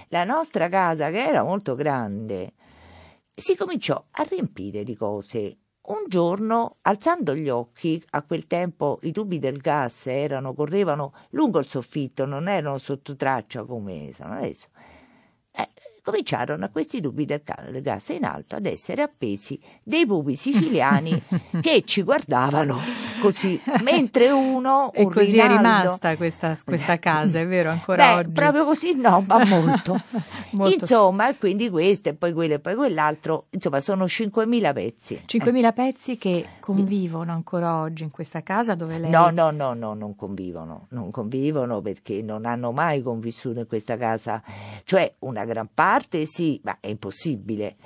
la 0.08 0.24
nostra 0.24 0.68
casa, 0.68 1.10
che 1.10 1.24
era 1.24 1.42
molto 1.42 1.74
grande, 1.74 2.52
si 3.34 3.56
cominciò 3.56 4.02
a 4.12 4.22
riempire 4.22 4.84
di 4.84 4.94
cose 4.94 5.56
un 5.86 6.04
giorno, 6.08 6.76
alzando 6.82 7.34
gli 7.34 7.48
occhi, 7.48 8.02
a 8.10 8.22
quel 8.22 8.46
tempo 8.46 8.98
i 9.02 9.12
tubi 9.12 9.38
del 9.38 9.58
gas 9.58 10.06
erano, 10.06 10.54
correvano 10.54 11.12
lungo 11.30 11.58
il 11.58 11.68
soffitto, 11.68 12.24
non 12.24 12.48
erano 12.48 12.78
sotto 12.78 13.14
traccia 13.16 13.64
come 13.64 14.10
sono 14.14 14.34
adesso. 14.34 14.68
Eh, 16.04 16.10
cominciarono 16.10 16.68
questi 16.70 17.00
tubi 17.00 17.24
del 17.24 17.42
gas 17.42 18.10
in 18.10 18.24
alto 18.24 18.56
ad 18.56 18.66
essere 18.66 19.02
appesi 19.02 19.58
dei 19.82 20.06
pupi 20.06 20.34
siciliani 20.34 21.20
che 21.60 21.82
ci 21.86 22.02
guardavano 22.02 22.78
così, 23.20 23.60
mentre 23.82 24.30
uno... 24.30 24.92
E 24.92 25.04
un 25.04 25.10
così 25.12 25.40
Rinaldo, 25.40 25.54
è 25.54 25.82
rimasta 25.82 26.16
questa, 26.16 26.58
questa 26.62 26.98
casa, 27.00 27.40
è 27.40 27.46
vero, 27.46 27.70
ancora 27.70 28.14
Beh, 28.14 28.18
oggi? 28.20 28.30
proprio 28.32 28.64
così 28.64 28.94
no, 28.94 29.24
ma 29.26 29.44
molto. 29.44 30.02
Molto 30.50 30.74
insomma, 30.80 31.30
e 31.30 31.38
quindi 31.38 31.70
questo 31.70 32.10
e 32.10 32.14
poi 32.14 32.32
quello 32.32 32.54
e 32.54 32.58
poi 32.58 32.74
quell'altro, 32.74 33.46
insomma, 33.50 33.80
sono 33.80 34.04
5.000 34.04 34.72
pezzi. 34.74 35.22
5.000 35.26 35.72
pezzi 35.72 36.18
che 36.18 36.46
convivono 36.60 37.32
ancora 37.32 37.80
oggi 37.80 38.02
in 38.02 38.10
questa 38.10 38.42
casa 38.42 38.74
dove 38.74 38.98
lei... 38.98 39.10
No, 39.10 39.30
no, 39.30 39.50
no, 39.50 39.72
no, 39.72 39.94
non 39.94 40.14
convivono, 40.14 40.86
non 40.90 41.10
convivono 41.10 41.80
perché 41.80 42.20
non 42.20 42.44
hanno 42.44 42.72
mai 42.72 43.02
convissuto 43.02 43.60
in 43.60 43.66
questa 43.66 43.96
casa, 43.96 44.42
cioè 44.84 45.12
una 45.20 45.44
gran 45.44 45.68
parte 45.72 45.93
sì, 46.26 46.60
ma 46.64 46.76
è 46.80 46.88
impossibile. 46.88 47.76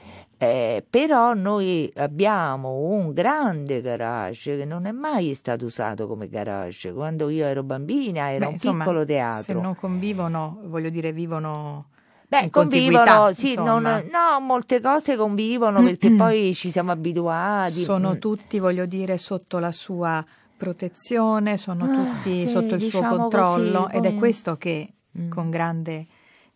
Eh, 0.40 0.84
però 0.88 1.34
noi 1.34 1.92
abbiamo 1.96 2.74
un 2.74 3.12
grande 3.12 3.80
garage 3.80 4.56
che 4.56 4.64
non 4.64 4.86
è 4.86 4.92
mai 4.92 5.34
stato 5.34 5.64
usato 5.64 6.06
come 6.06 6.28
garage. 6.28 6.92
Quando 6.92 7.28
io 7.28 7.44
ero 7.44 7.62
bambina 7.64 8.30
era 8.30 8.44
Beh, 8.44 8.46
un 8.46 8.52
insomma, 8.52 8.84
piccolo 8.84 9.04
teatro. 9.04 9.42
Se 9.42 9.52
non 9.54 9.74
convivono, 9.74 10.60
voglio 10.64 10.90
dire, 10.90 11.12
vivono... 11.12 11.86
Beh, 12.28 12.50
convivono, 12.50 13.32
sì, 13.32 13.54
non- 13.54 13.82
no, 13.82 14.38
molte 14.40 14.80
cose 14.80 15.16
convivono 15.16 15.82
perché 15.82 16.10
poi 16.14 16.52
ci 16.54 16.70
siamo 16.70 16.92
abituati. 16.92 17.82
Sono 17.82 18.12
Mm. 18.14 18.18
tutti, 18.18 18.58
voglio 18.58 18.84
dire, 18.86 19.16
sotto 19.18 19.58
la 19.58 19.72
sua 19.72 20.24
protezione, 20.56 21.56
sono 21.56 21.84
Ah, 21.86 21.94
tutti 22.20 22.40
sì, 22.40 22.46
sotto 22.46 22.74
il 22.74 22.80
suo 22.82 23.00
diciamo 23.00 23.16
controllo 23.16 23.84
così, 23.84 23.96
ed 23.96 24.04
è 24.04 24.14
questo 24.14 24.56
che 24.56 24.92
Mm. 25.18 25.30
con 25.30 25.48
grande 25.50 26.06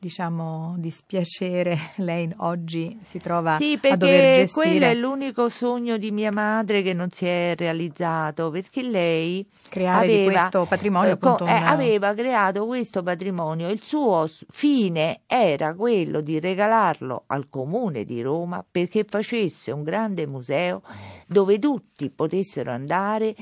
diciamo 0.03 0.75
dispiacere 0.79 1.79
lei 1.99 2.29
oggi 2.39 2.99
si 3.05 3.21
trova 3.21 3.57
Sì, 3.57 3.79
a 3.81 3.97
dover 3.97 4.37
perché 4.37 4.51
quello 4.51 4.71
è 4.71 4.75
gestire 4.79 4.95
l'unico 4.97 5.49
sogno 5.49 5.97
di 5.97 6.11
mia 6.11 6.33
madre 6.33 6.83
che 6.83 6.93
non 6.93 7.09
si 7.11 7.25
è 7.25 7.55
realizzato, 7.57 8.51
perché 8.51 8.83
lei 8.83 9.47
aveva, 9.87 10.33
questo 10.33 10.67
patrimonio 10.69 11.13
eh, 11.13 11.19
co- 11.19 11.39
eh, 11.39 11.43
un- 11.43 11.49
aveva 11.49 12.15
creato 12.15 12.67
questo 12.67 13.05
patrimonio. 13.05 13.71
Il 13.71 13.81
suo 13.85 14.29
fine 14.51 15.21
era 15.25 15.73
quello 15.77 16.21
di 16.21 16.41
regalarlo 16.41 17.23
al 17.29 17.49
comune 17.49 18.05
di 18.05 18.23
Roma 18.23 18.65
perché 18.69 19.05
facesse 19.09 19.71
un 19.71 19.85
grande 19.85 20.27
museo 20.27 20.83
dove 21.29 21.61
tutti 21.61 22.11
potessero 22.11 22.73
andare 22.73 23.37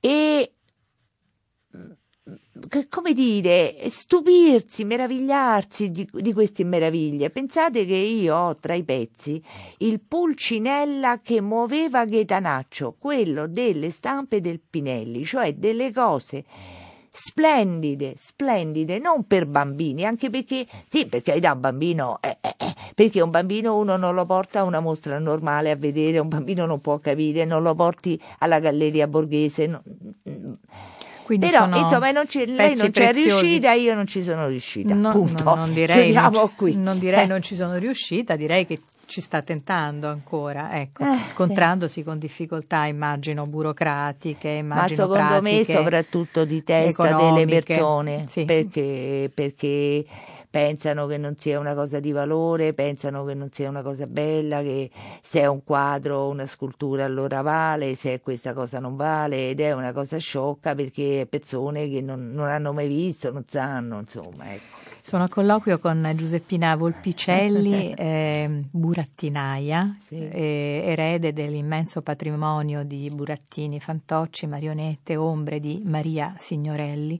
e 0.00 0.54
come 2.88 3.14
dire, 3.14 3.76
stupirsi, 3.88 4.84
meravigliarsi 4.84 5.90
di, 5.90 6.08
di 6.12 6.32
queste 6.32 6.64
meraviglie. 6.64 7.30
Pensate 7.30 7.86
che 7.86 7.94
io 7.94 8.36
ho 8.36 8.56
tra 8.56 8.74
i 8.74 8.84
pezzi 8.84 9.42
il 9.78 10.00
pulcinella 10.00 11.20
che 11.22 11.40
muoveva 11.40 12.04
Gaetanaccio, 12.04 12.96
quello 12.98 13.46
delle 13.46 13.90
stampe 13.90 14.40
del 14.40 14.60
Pinelli, 14.60 15.24
cioè 15.24 15.54
delle 15.54 15.92
cose 15.92 16.44
splendide, 17.14 18.14
splendide, 18.16 18.98
non 18.98 19.26
per 19.26 19.46
bambini, 19.46 20.06
anche 20.06 20.30
perché, 20.30 20.66
sì, 20.88 21.06
perché 21.06 21.38
da 21.40 21.52
un 21.52 21.60
bambino, 21.60 22.18
eh, 22.22 22.38
eh, 22.40 22.54
eh, 22.56 22.74
perché 22.94 23.20
un 23.20 23.30
bambino 23.30 23.76
uno 23.76 23.98
non 23.98 24.14
lo 24.14 24.24
porta 24.24 24.60
a 24.60 24.62
una 24.62 24.80
mostra 24.80 25.18
normale 25.18 25.70
a 25.70 25.76
vedere, 25.76 26.18
un 26.18 26.28
bambino 26.28 26.64
non 26.64 26.80
può 26.80 26.98
capire, 26.98 27.44
non 27.44 27.62
lo 27.62 27.74
porti 27.74 28.18
alla 28.38 28.60
Galleria 28.60 29.06
Borghese. 29.06 29.66
no- 29.66 29.82
quindi 31.24 31.46
però 31.46 31.66
insomma 31.66 32.10
non 32.10 32.26
c'è- 32.26 32.46
lei 32.46 32.74
non 32.74 32.86
c'è 32.90 33.10
preziosi. 33.10 33.40
riuscita, 33.40 33.72
io 33.72 33.94
non 33.94 34.06
ci 34.06 34.22
sono 34.22 34.48
riuscita. 34.48 34.94
No, 34.94 35.10
punto. 35.12 35.42
no, 35.44 35.54
non 35.54 35.72
direi, 35.72 36.12
non, 36.12 36.50
ci- 36.56 36.76
non 36.76 36.98
direi 36.98 37.24
Eh. 37.24 37.26
non 37.26 37.42
ci 37.42 37.54
sono 37.54 37.76
riuscita, 37.76 38.36
direi 38.36 38.66
che 38.66 38.78
ci 39.06 39.20
sta 39.20 39.42
tentando 39.42 40.08
ancora, 40.08 40.80
ecco, 40.80 41.02
Eh, 41.04 41.28
scontrandosi 41.28 42.02
con 42.02 42.18
difficoltà, 42.18 42.86
immagino, 42.86 43.46
burocratiche, 43.46 44.48
Ma 44.48 44.58
immagino 44.58 45.02
secondo 45.06 45.42
me 45.42 45.64
soprattutto 45.64 46.44
di 46.46 46.62
testa 46.64 47.14
delle 47.14 47.44
persone, 47.62 48.24
Sì. 48.28 48.44
perché, 48.46 49.30
perché 49.34 50.04
pensano 50.52 51.06
che 51.06 51.16
non 51.16 51.34
sia 51.38 51.58
una 51.58 51.72
cosa 51.72 51.98
di 51.98 52.12
valore, 52.12 52.74
pensano 52.74 53.24
che 53.24 53.32
non 53.32 53.48
sia 53.50 53.70
una 53.70 53.80
cosa 53.80 54.06
bella, 54.06 54.60
che 54.60 54.90
se 55.22 55.40
è 55.40 55.46
un 55.46 55.64
quadro 55.64 56.18
o 56.18 56.28
una 56.28 56.44
scultura 56.44 57.06
allora 57.06 57.40
vale, 57.40 57.94
se 57.94 58.12
è 58.12 58.20
questa 58.20 58.52
cosa 58.52 58.78
non 58.78 58.94
vale 58.94 59.48
ed 59.48 59.60
è 59.60 59.72
una 59.72 59.92
cosa 59.92 60.18
sciocca 60.18 60.74
perché 60.74 61.26
persone 61.28 61.88
che 61.88 62.02
non, 62.02 62.32
non 62.32 62.48
hanno 62.48 62.74
mai 62.74 62.86
visto, 62.86 63.32
non 63.32 63.44
sanno, 63.48 63.98
insomma, 64.00 64.52
ecco. 64.52 64.80
Sono 65.04 65.24
a 65.24 65.28
colloquio 65.28 65.78
con 65.78 66.12
Giuseppina 66.14 66.76
Volpicelli, 66.76 67.94
eh, 67.96 68.62
burattinaia, 68.70 69.96
Sì. 70.04 70.16
eh, 70.16 70.82
erede 70.84 71.32
dell'immenso 71.32 72.02
patrimonio 72.02 72.84
di 72.84 73.10
burattini, 73.10 73.80
fantocci, 73.80 74.46
marionette, 74.46 75.16
ombre 75.16 75.60
di 75.60 75.80
Maria 75.86 76.34
Signorelli. 76.38 77.18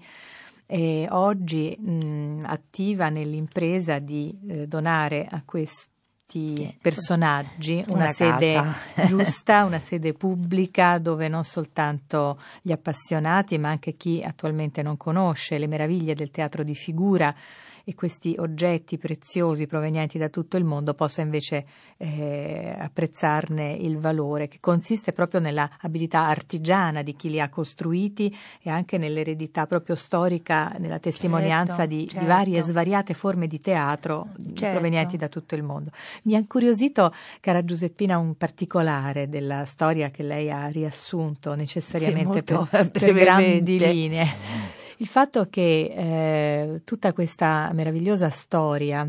E 0.72 1.06
oggi 1.10 1.76
mh, 1.78 2.44
attiva 2.46 3.10
nell'impresa 3.10 3.98
di 3.98 4.34
eh, 4.48 4.66
donare 4.66 5.28
a 5.30 5.42
questi 5.44 6.78
personaggi 6.80 7.84
una, 7.88 8.04
Una 8.04 8.12
sede 8.12 8.54
casa. 8.54 9.04
giusta, 9.06 9.64
una 9.66 9.78
sede 9.78 10.14
pubblica 10.14 10.96
dove 10.96 11.28
non 11.28 11.44
soltanto 11.44 12.40
gli 12.62 12.72
appassionati, 12.72 13.58
ma 13.58 13.68
anche 13.68 13.98
chi 13.98 14.22
attualmente 14.22 14.80
non 14.80 14.96
conosce 14.96 15.58
le 15.58 15.66
meraviglie 15.66 16.14
del 16.14 16.30
teatro 16.30 16.62
di 16.62 16.74
figura 16.74 17.34
e 17.84 17.94
questi 17.94 18.34
oggetti 18.38 18.98
preziosi 18.98 19.66
provenienti 19.66 20.18
da 20.18 20.28
tutto 20.28 20.56
il 20.56 20.64
mondo 20.64 20.94
possa 20.94 21.20
invece 21.22 21.64
eh, 21.96 22.74
apprezzarne 22.78 23.72
il 23.72 23.98
valore, 23.98 24.48
che 24.48 24.58
consiste 24.60 25.12
proprio 25.12 25.40
nella 25.40 25.68
abilità 25.80 26.26
artigiana 26.26 27.02
di 27.02 27.14
chi 27.14 27.30
li 27.30 27.40
ha 27.40 27.48
costruiti 27.48 28.34
e 28.62 28.70
anche 28.70 28.98
nell'eredità 28.98 29.66
proprio 29.66 29.94
storica, 29.94 30.74
nella 30.78 30.98
testimonianza 30.98 31.76
Certo, 31.76 31.94
di, 31.94 32.04
di 32.04 32.08
certo. 32.10 32.26
varie 32.26 32.58
e 32.58 32.62
svariate 32.62 33.14
forme 33.14 33.46
di 33.46 33.60
teatro 33.60 34.28
Certo. 34.54 34.70
provenienti 34.70 35.16
da 35.16 35.28
tutto 35.28 35.54
il 35.54 35.62
mondo. 35.62 35.90
Mi 36.24 36.34
ha 36.34 36.38
incuriosito, 36.38 37.12
cara 37.40 37.64
Giuseppina, 37.64 38.18
un 38.18 38.36
particolare 38.36 39.28
della 39.28 39.64
storia 39.64 40.10
che 40.10 40.22
lei 40.22 40.50
ha 40.50 40.66
riassunto 40.68 41.54
necessariamente 41.54 42.38
Sì, 42.38 42.66
per, 42.70 42.90
per 42.90 43.12
grandi 43.12 43.78
linee. 43.78 44.80
Il 45.02 45.08
fatto 45.08 45.48
che 45.50 45.92
eh, 45.92 46.82
tutta 46.84 47.12
questa 47.12 47.72
meravigliosa 47.72 48.30
storia 48.30 49.04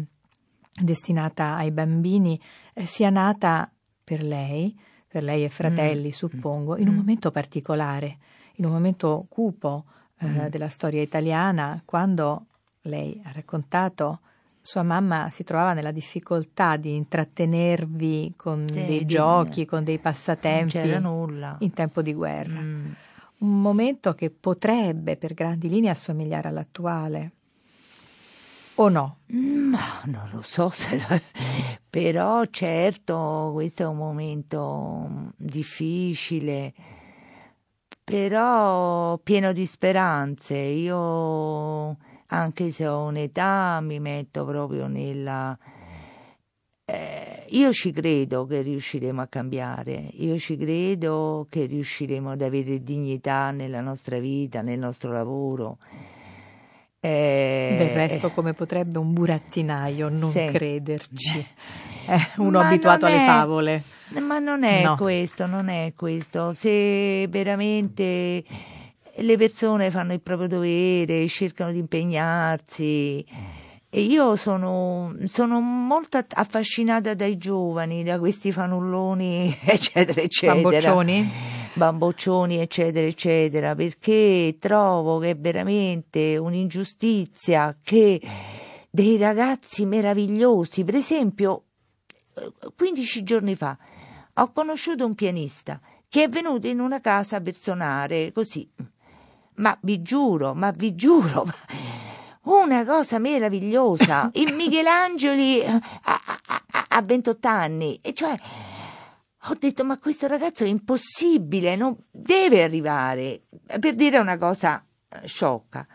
destinata 0.81 1.53
ai 1.53 1.69
bambini 1.69 2.41
eh, 2.73 2.87
sia 2.87 3.11
nata 3.11 3.71
per 4.03 4.23
lei, 4.23 4.75
per 5.07 5.21
lei 5.21 5.43
e 5.43 5.49
fratelli, 5.49 6.07
mm. 6.07 6.11
suppongo, 6.11 6.77
in 6.77 6.87
un 6.87 6.95
mm. 6.95 6.97
momento 6.97 7.29
particolare, 7.29 8.17
in 8.55 8.65
un 8.65 8.71
momento 8.71 9.27
cupo 9.29 9.85
eh, 10.17 10.25
mm. 10.25 10.45
della 10.47 10.67
storia 10.67 10.99
italiana, 10.99 11.79
quando 11.85 12.47
lei 12.81 13.21
ha 13.25 13.31
raccontato 13.31 14.21
sua 14.63 14.81
mamma 14.81 15.29
si 15.29 15.43
trovava 15.43 15.73
nella 15.73 15.91
difficoltà 15.91 16.75
di 16.75 16.95
intrattenervi 16.95 18.33
con 18.35 18.65
sì, 18.67 18.83
dei 18.83 19.05
giochi, 19.05 19.65
con 19.65 19.83
dei 19.83 19.99
passatempi 19.99 20.89
in 21.59 21.71
tempo 21.71 22.01
di 22.01 22.13
guerra. 22.15 22.61
Mm. 23.43 23.47
Un 23.47 23.61
momento 23.61 24.13
che 24.13 24.29
potrebbe 24.29 25.17
per 25.17 25.33
grandi 25.33 25.67
linee 25.67 25.89
assomigliare 25.89 26.47
all'attuale. 26.47 27.31
O 28.75 28.89
no? 28.89 29.17
Ma 29.27 30.01
non 30.05 30.29
lo 30.31 30.41
so, 30.41 30.69
se 30.69 30.97
lo... 30.97 31.21
però 31.89 32.43
certo 32.45 33.51
questo 33.53 33.83
è 33.83 33.85
un 33.85 33.97
momento 33.97 35.31
difficile, 35.35 36.73
però 38.03 39.17
pieno 39.19 39.51
di 39.51 39.65
speranze. 39.67 40.57
Io 40.57 41.97
anche 42.27 42.71
se 42.71 42.87
ho 42.87 43.03
un'età, 43.03 43.79
mi 43.81 43.99
metto 43.99 44.45
proprio 44.45 44.87
nella... 44.87 45.55
Eh, 47.53 47.57
io 47.57 47.71
ci 47.71 47.91
credo 47.91 48.45
che 48.45 48.61
riusciremo 48.61 49.21
a 49.21 49.27
cambiare, 49.27 50.09
io 50.13 50.37
ci 50.39 50.57
credo 50.57 51.45
che 51.49 51.65
riusciremo 51.65 52.31
ad 52.31 52.41
avere 52.41 52.81
dignità 52.81 53.51
nella 53.51 53.81
nostra 53.81 54.17
vita, 54.17 54.61
nel 54.61 54.79
nostro 54.79 55.11
lavoro. 55.11 55.77
Eh, 56.99 57.75
Del 57.77 57.89
resto, 57.89 58.31
come 58.31 58.53
potrebbe 58.53 58.97
un 58.97 59.13
burattinaio 59.13 60.09
non 60.09 60.31
sì. 60.31 60.47
crederci? 60.51 61.45
È 62.05 62.17
uno 62.37 62.59
ma 62.59 62.67
abituato 62.67 63.05
alle 63.05 63.25
favole. 63.25 63.83
Ma 64.19 64.39
non 64.39 64.63
è 64.63 64.83
no. 64.83 64.95
questo, 64.95 65.45
non 65.45 65.69
è 65.69 65.93
questo. 65.95 66.53
Se 66.53 67.27
veramente 67.27 68.43
le 69.15 69.37
persone 69.37 69.91
fanno 69.91 70.13
il 70.13 70.21
proprio 70.21 70.47
dovere, 70.47 71.27
cercano 71.27 71.71
di 71.71 71.79
impegnarsi. 71.79 73.25
E 73.95 74.01
io 74.01 74.35
sono, 74.37 75.13
sono 75.25 75.59
molto 75.59 76.17
affascinata 76.27 77.13
dai 77.13 77.37
giovani, 77.37 78.03
da 78.03 78.17
questi 78.17 78.51
fanulloni, 78.51 79.55
eccetera, 79.63 80.19
eccetera. 80.19 80.59
Bamboccioni? 80.59 81.31
Bamboccioni, 81.75 82.57
eccetera, 82.57 83.05
eccetera, 83.05 83.75
perché 83.75 84.57
trovo 84.59 85.19
che 85.19 85.29
è 85.29 85.37
veramente 85.37 86.37
un'ingiustizia 86.37 87.77
che 87.83 88.19
dei 88.89 89.15
ragazzi 89.17 89.85
meravigliosi, 89.85 90.83
per 90.83 90.95
esempio, 90.95 91.65
15 92.75 93.21
giorni 93.21 93.53
fa 93.53 93.77
ho 94.33 94.51
conosciuto 94.51 95.05
un 95.05 95.13
pianista 95.13 95.79
che 96.09 96.23
è 96.23 96.29
venuto 96.29 96.65
in 96.65 96.79
una 96.79 96.99
casa 96.99 97.39
per 97.41 97.55
suonare 97.55 98.31
così 98.31 98.67
ma 99.55 99.77
vi 99.81 100.01
giuro, 100.01 100.53
ma 100.53 100.71
vi 100.71 100.95
giuro, 100.95 101.45
una 102.43 102.83
cosa 102.85 103.19
meravigliosa. 103.19 104.29
Il 104.35 104.53
Michelangeli 104.53 105.63
a, 105.63 105.79
a, 106.03 106.41
a 106.89 107.01
28 107.01 107.47
anni, 107.47 107.99
e 108.01 108.13
cioè 108.13 108.37
ho 109.45 109.55
detto 109.59 109.83
ma 109.83 109.99
questo 109.99 110.27
ragazzo 110.27 110.63
è 110.63 110.67
impossibile, 110.67 111.75
non 111.75 111.95
deve 112.09 112.63
arrivare, 112.63 113.43
per 113.79 113.93
dire 113.95 114.17
una 114.17 114.37
cosa 114.37 114.83
eh, 115.09 115.27
sciocca. 115.27 115.85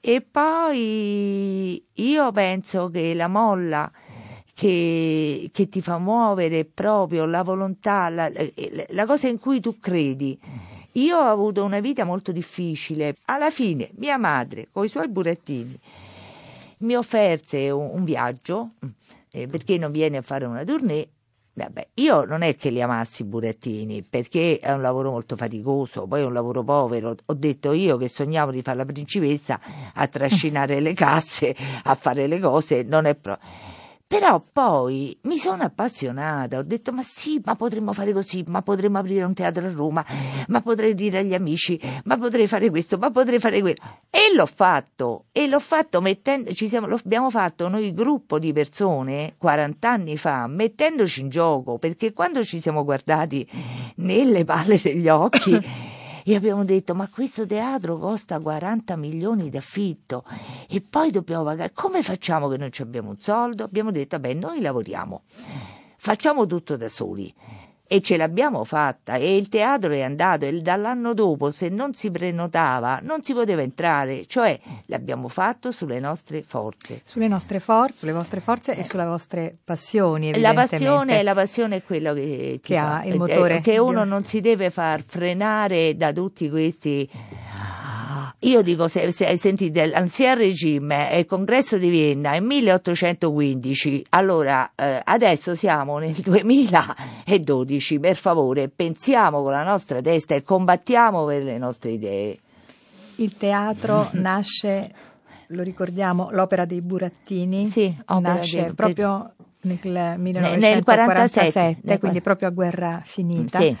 E 0.00 0.20
poi 0.20 1.82
io 1.90 2.32
penso 2.32 2.90
che 2.90 3.14
la 3.14 3.28
molla 3.28 3.90
che, 4.52 5.48
che 5.50 5.68
ti 5.70 5.80
fa 5.80 5.98
muovere 5.98 6.66
proprio 6.66 7.24
la 7.24 7.42
volontà, 7.42 8.10
la, 8.10 8.30
la 8.88 9.06
cosa 9.06 9.28
in 9.28 9.38
cui 9.38 9.60
tu 9.60 9.78
credi 9.80 10.38
io 10.94 11.16
ho 11.16 11.28
avuto 11.30 11.64
una 11.64 11.80
vita 11.80 12.04
molto 12.04 12.32
difficile. 12.32 13.16
Alla 13.26 13.50
fine, 13.50 13.90
mia 13.96 14.16
madre, 14.16 14.68
con 14.70 14.84
i 14.84 14.88
suoi 14.88 15.08
burattini, 15.08 15.78
mi 16.78 16.94
offerse 16.94 17.70
un, 17.70 17.90
un 17.92 18.04
viaggio, 18.04 18.70
eh, 19.30 19.46
perché 19.48 19.78
non 19.78 19.90
viene 19.90 20.18
a 20.18 20.22
fare 20.22 20.44
una 20.44 20.64
tournée. 20.64 21.08
Vabbè, 21.56 21.88
io 21.94 22.24
non 22.24 22.42
è 22.42 22.56
che 22.56 22.70
li 22.70 22.82
amassi 22.82 23.22
i 23.22 23.24
burattini, 23.26 24.02
perché 24.02 24.58
è 24.58 24.72
un 24.72 24.82
lavoro 24.82 25.12
molto 25.12 25.36
faticoso, 25.36 26.06
poi 26.06 26.20
è 26.20 26.24
un 26.24 26.32
lavoro 26.32 26.64
povero. 26.64 27.14
Ho 27.26 27.34
detto 27.34 27.72
io 27.72 27.96
che 27.96 28.08
sognavo 28.08 28.50
di 28.50 28.62
fare 28.62 28.78
la 28.78 28.84
principessa 28.84 29.60
a 29.94 30.06
trascinare 30.08 30.80
le 30.80 30.94
casse, 30.94 31.54
a 31.84 31.94
fare 31.94 32.26
le 32.26 32.40
cose, 32.40 32.82
non 32.82 33.06
è 33.06 33.14
proprio 33.14 33.72
però 34.06 34.40
poi 34.52 35.18
mi 35.22 35.38
sono 35.38 35.62
appassionata, 35.62 36.58
ho 36.58 36.62
detto 36.62 36.92
ma 36.92 37.02
sì, 37.02 37.40
ma 37.44 37.56
potremmo 37.56 37.92
fare 37.92 38.12
così, 38.12 38.44
ma 38.46 38.62
potremmo 38.62 38.98
aprire 38.98 39.24
un 39.24 39.34
teatro 39.34 39.66
a 39.66 39.72
Roma, 39.72 40.04
ma 40.48 40.60
potrei 40.60 40.94
dire 40.94 41.18
agli 41.18 41.34
amici, 41.34 41.80
ma 42.04 42.16
potrei 42.18 42.46
fare 42.46 42.70
questo, 42.70 42.98
ma 42.98 43.10
potrei 43.10 43.38
fare 43.38 43.60
quello. 43.60 43.76
E 44.10 44.34
l'ho 44.34 44.46
fatto, 44.46 45.24
e 45.32 45.48
l'ho 45.48 45.58
fatto 45.58 46.00
mettendo, 46.00 46.52
ci 46.52 46.68
siamo, 46.68 46.86
lo 46.86 47.00
abbiamo 47.02 47.30
fatto 47.30 47.68
noi 47.68 47.92
gruppo 47.92 48.38
di 48.38 48.52
persone 48.52 49.34
40 49.38 49.90
anni 49.90 50.16
fa, 50.16 50.46
mettendoci 50.46 51.20
in 51.22 51.30
gioco, 51.30 51.78
perché 51.78 52.12
quando 52.12 52.44
ci 52.44 52.60
siamo 52.60 52.84
guardati 52.84 53.48
nelle 53.96 54.44
palle 54.44 54.78
degli 54.80 55.08
occhi 55.08 55.58
e 56.24 56.34
abbiamo 56.34 56.64
detto 56.64 56.94
ma 56.94 57.08
questo 57.08 57.46
teatro 57.46 57.98
costa 57.98 58.40
40 58.40 58.96
milioni 58.96 59.50
d'affitto. 59.50 60.24
E 60.68 60.80
poi 60.80 61.10
dobbiamo 61.10 61.44
pagare, 61.44 61.72
come 61.72 62.02
facciamo 62.02 62.48
che 62.48 62.56
non 62.56 62.70
abbiamo 62.78 63.10
un 63.10 63.18
soldo? 63.18 63.64
Abbiamo 63.64 63.90
detto 63.90 64.18
beh 64.18 64.34
noi 64.34 64.60
lavoriamo, 64.60 65.22
facciamo 65.96 66.46
tutto 66.46 66.76
da 66.76 66.88
soli 66.88 67.32
e 67.86 68.00
ce 68.00 68.16
l'abbiamo 68.16 68.64
fatta 68.64 69.16
e 69.16 69.36
il 69.36 69.48
teatro 69.48 69.92
è 69.92 70.02
andato 70.02 70.46
e 70.46 70.60
dall'anno 70.60 71.12
dopo 71.12 71.50
se 71.50 71.68
non 71.68 71.92
si 71.92 72.10
prenotava 72.10 73.00
non 73.02 73.22
si 73.22 73.34
poteva 73.34 73.60
entrare, 73.60 74.24
cioè 74.26 74.58
l'abbiamo 74.86 75.28
fatto 75.28 75.70
sulle 75.70 76.00
nostre 76.00 76.42
forze. 76.42 77.02
Sulle 77.04 77.28
nostre 77.28 77.60
forze, 77.60 77.96
sulle 77.98 78.12
vostre 78.12 78.40
forze 78.40 78.76
e 78.76 78.84
sulle 78.84 79.04
vostre 79.04 79.56
passioni. 79.62 80.38
La 80.40 80.54
passione, 80.54 81.22
la 81.22 81.34
passione 81.34 81.76
è 81.76 81.82
quello 81.82 82.14
che, 82.14 82.60
che 82.62 82.76
ha 82.76 83.04
il 83.04 83.16
motore. 83.16 83.60
Che 83.60 83.78
uno 83.78 84.04
non 84.04 84.24
si 84.24 84.40
deve 84.40 84.70
far 84.70 85.02
frenare 85.02 85.96
da 85.96 86.12
tutti 86.12 86.48
questi 86.48 87.08
io 88.44 88.62
dico, 88.62 88.88
se, 88.88 89.10
se 89.10 89.36
sentite, 89.36 89.86
l'Ancien 89.86 90.36
Regime 90.36 91.10
e 91.10 91.20
il 91.20 91.26
congresso 91.26 91.78
di 91.78 91.88
Vienna 91.88 92.32
è 92.32 92.40
1815, 92.40 94.06
allora 94.10 94.72
eh, 94.74 95.00
adesso 95.02 95.54
siamo 95.54 95.98
nel 95.98 96.12
2012, 96.12 97.98
per 97.98 98.16
favore 98.16 98.68
pensiamo 98.68 99.42
con 99.42 99.52
la 99.52 99.62
nostra 99.62 100.00
testa 100.00 100.34
e 100.34 100.42
combattiamo 100.42 101.24
per 101.24 101.42
le 101.42 101.56
nostre 101.56 101.92
idee. 101.92 102.38
Il 103.16 103.36
teatro 103.36 104.08
nasce, 104.20 104.92
lo 105.48 105.62
ricordiamo, 105.62 106.28
l'opera 106.32 106.66
dei 106.66 106.82
Burattini, 106.82 107.70
sì, 107.70 107.96
nasce 108.20 108.62
dei, 108.62 108.74
proprio 108.74 109.32
nel 109.62 110.18
1947, 110.18 111.98
quindi 111.98 112.20
proprio 112.20 112.48
a 112.48 112.50
guerra 112.50 113.00
finita. 113.02 113.58
Sì 113.58 113.76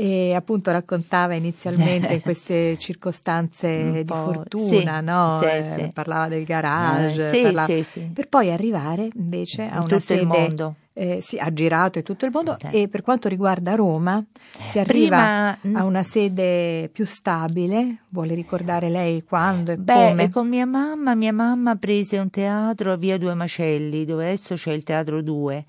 e 0.00 0.32
appunto 0.34 0.70
raccontava 0.70 1.34
inizialmente 1.34 2.14
in 2.14 2.20
queste 2.22 2.78
circostanze 2.78 3.90
di 3.92 4.04
fortuna, 4.06 4.98
sì, 4.98 5.04
no? 5.04 5.38
sì, 5.42 5.46
eh, 5.46 5.74
sì. 5.76 5.90
parlava 5.92 6.28
del 6.28 6.44
garage, 6.44 7.38
eh, 7.38 7.42
parlava... 7.42 7.74
per 8.14 8.28
poi 8.28 8.50
arrivare 8.50 9.10
invece 9.14 9.64
a 9.64 9.76
in 9.76 9.82
una 9.82 10.00
sede 10.00 10.20
il 10.22 10.26
mondo. 10.26 10.74
Eh, 10.92 11.20
sì, 11.20 11.38
ha 11.38 11.52
girato 11.52 11.98
in 11.98 12.04
tutto 12.04 12.24
il 12.24 12.30
mondo 12.32 12.56
e 12.70 12.88
per 12.88 13.02
quanto 13.02 13.28
riguarda 13.28 13.74
Roma 13.74 14.22
si 14.70 14.78
arriva 14.78 15.56
Prima, 15.60 15.78
a 15.78 15.84
una 15.84 16.02
sede 16.02 16.88
più 16.92 17.06
stabile, 17.06 18.04
vuole 18.08 18.34
ricordare 18.34 18.88
lei 18.88 19.22
quando 19.22 19.70
e 19.70 19.76
beh, 19.76 20.08
come? 20.08 20.30
con 20.30 20.48
mia 20.48 20.66
mamma, 20.66 21.14
mia 21.14 21.32
mamma 21.32 21.76
prese 21.76 22.18
un 22.18 22.28
teatro 22.28 22.92
a 22.92 22.96
Via 22.96 23.18
Due 23.18 23.34
Macelli, 23.34 24.04
dove 24.04 24.24
adesso 24.24 24.54
c'è 24.54 24.72
il 24.72 24.82
Teatro 24.82 25.22
2 25.22 25.64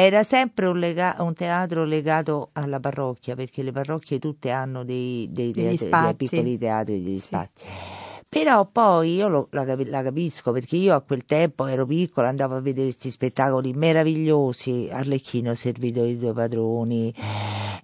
era 0.00 0.22
sempre 0.22 0.66
un, 0.66 0.78
lega- 0.78 1.16
un, 1.18 1.34
teatro 1.34 1.82
legato 1.84 2.50
alla 2.52 2.78
parrocchia, 2.78 3.34
perché 3.34 3.64
le 3.64 3.72
parrocchie 3.72 4.20
tutte 4.20 4.50
hanno 4.50 4.84
dei, 4.84 5.28
dei, 5.32 5.50
dei, 5.50 5.76
dei 5.76 6.14
piccoli 6.14 6.56
teatri, 6.56 7.02
degli 7.02 7.18
spazi. 7.18 7.64
Però 8.28 8.64
poi 8.66 9.14
io 9.16 9.26
lo, 9.26 9.48
la, 9.50 9.64
la, 9.64 10.02
capisco 10.04 10.52
perché 10.52 10.76
io 10.76 10.94
a 10.94 11.00
quel 11.00 11.24
tempo 11.24 11.66
ero 11.66 11.84
piccola, 11.84 12.28
andavo 12.28 12.54
a 12.54 12.60
vedere 12.60 12.84
questi 12.84 13.10
spettacoli 13.10 13.72
meravigliosi, 13.72 14.88
Arlecchino, 14.88 15.54
Servitori 15.54 16.16
due 16.16 16.32
padroni, 16.32 17.12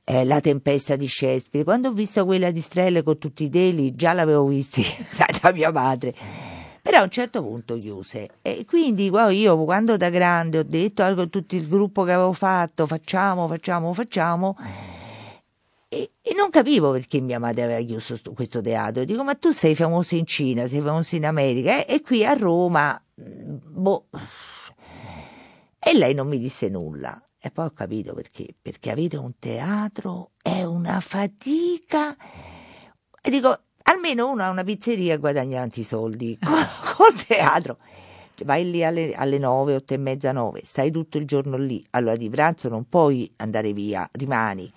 eh, 0.04 0.24
La 0.24 0.40
tempesta 0.40 0.94
di 0.94 1.08
Shakespeare. 1.08 1.64
Quando 1.64 1.88
ho 1.88 1.92
visto 1.92 2.24
quella 2.24 2.52
di 2.52 2.60
Strelle 2.60 3.02
con 3.02 3.18
tutti 3.18 3.42
i 3.42 3.50
teli, 3.50 3.96
già 3.96 4.12
l'avevo 4.12 4.46
visti 4.46 4.84
da 5.42 5.50
mia 5.50 5.72
madre 5.72 6.53
però 6.84 6.98
a 6.98 7.02
un 7.04 7.10
certo 7.10 7.42
punto 7.42 7.78
chiuse. 7.78 8.28
E 8.42 8.66
quindi 8.66 9.08
wow, 9.08 9.30
io 9.30 9.64
quando 9.64 9.96
da 9.96 10.10
grande 10.10 10.58
ho 10.58 10.62
detto 10.62 11.02
con 11.14 11.30
tutto 11.30 11.54
il 11.54 11.66
gruppo 11.66 12.04
che 12.04 12.12
avevo 12.12 12.34
fatto, 12.34 12.86
facciamo, 12.86 13.48
facciamo, 13.48 13.94
facciamo, 13.94 14.54
e, 15.88 16.10
e, 16.20 16.34
non 16.34 16.50
capivo 16.50 16.92
perché 16.92 17.20
mia 17.20 17.38
madre 17.38 17.62
aveva 17.64 17.80
chiuso 17.80 18.16
sto, 18.16 18.34
questo 18.34 18.60
teatro. 18.60 19.04
Dico, 19.04 19.24
ma 19.24 19.34
tu 19.34 19.50
sei 19.50 19.74
famoso 19.74 20.14
in 20.14 20.26
Cina, 20.26 20.66
sei 20.66 20.82
famoso 20.82 21.16
in 21.16 21.24
America 21.24 21.82
eh? 21.82 21.94
e 21.94 22.02
qui 22.02 22.22
a 22.22 22.34
Roma, 22.34 23.02
mm, 23.18 23.56
boh. 23.62 24.08
E 25.78 25.96
lei 25.96 26.12
non 26.12 26.28
mi 26.28 26.38
disse 26.38 26.68
nulla. 26.68 27.18
E 27.38 27.50
poi 27.50 27.64
ho 27.64 27.70
capito 27.70 28.12
perché. 28.12 28.54
Perché 28.60 28.90
avere 28.90 29.16
un 29.16 29.38
teatro 29.38 30.32
è 30.42 30.62
una 30.64 31.00
fatica. 31.00 32.14
E 33.22 33.30
dico, 33.30 33.58
almeno 34.04 34.30
uno 34.30 34.42
ha 34.42 34.50
una 34.50 34.64
pizzeria 34.64 35.14
e 35.14 35.16
guadagna 35.16 35.60
tanti 35.60 35.82
soldi. 35.82 36.38
Col 36.96 37.14
teatro 37.26 37.78
vai 38.44 38.68
lì 38.68 38.84
alle, 38.84 39.14
alle 39.14 39.38
9, 39.38 39.76
8 39.76 39.94
e 39.94 39.96
mezza, 39.96 40.32
9, 40.32 40.60
stai 40.64 40.90
tutto 40.90 41.18
il 41.18 41.24
giorno 41.24 41.56
lì, 41.56 41.84
allora 41.90 42.16
di 42.16 42.28
pranzo 42.28 42.68
non 42.68 42.88
puoi 42.88 43.32
andare 43.36 43.72
via, 43.72 44.08
rimani 44.12 44.72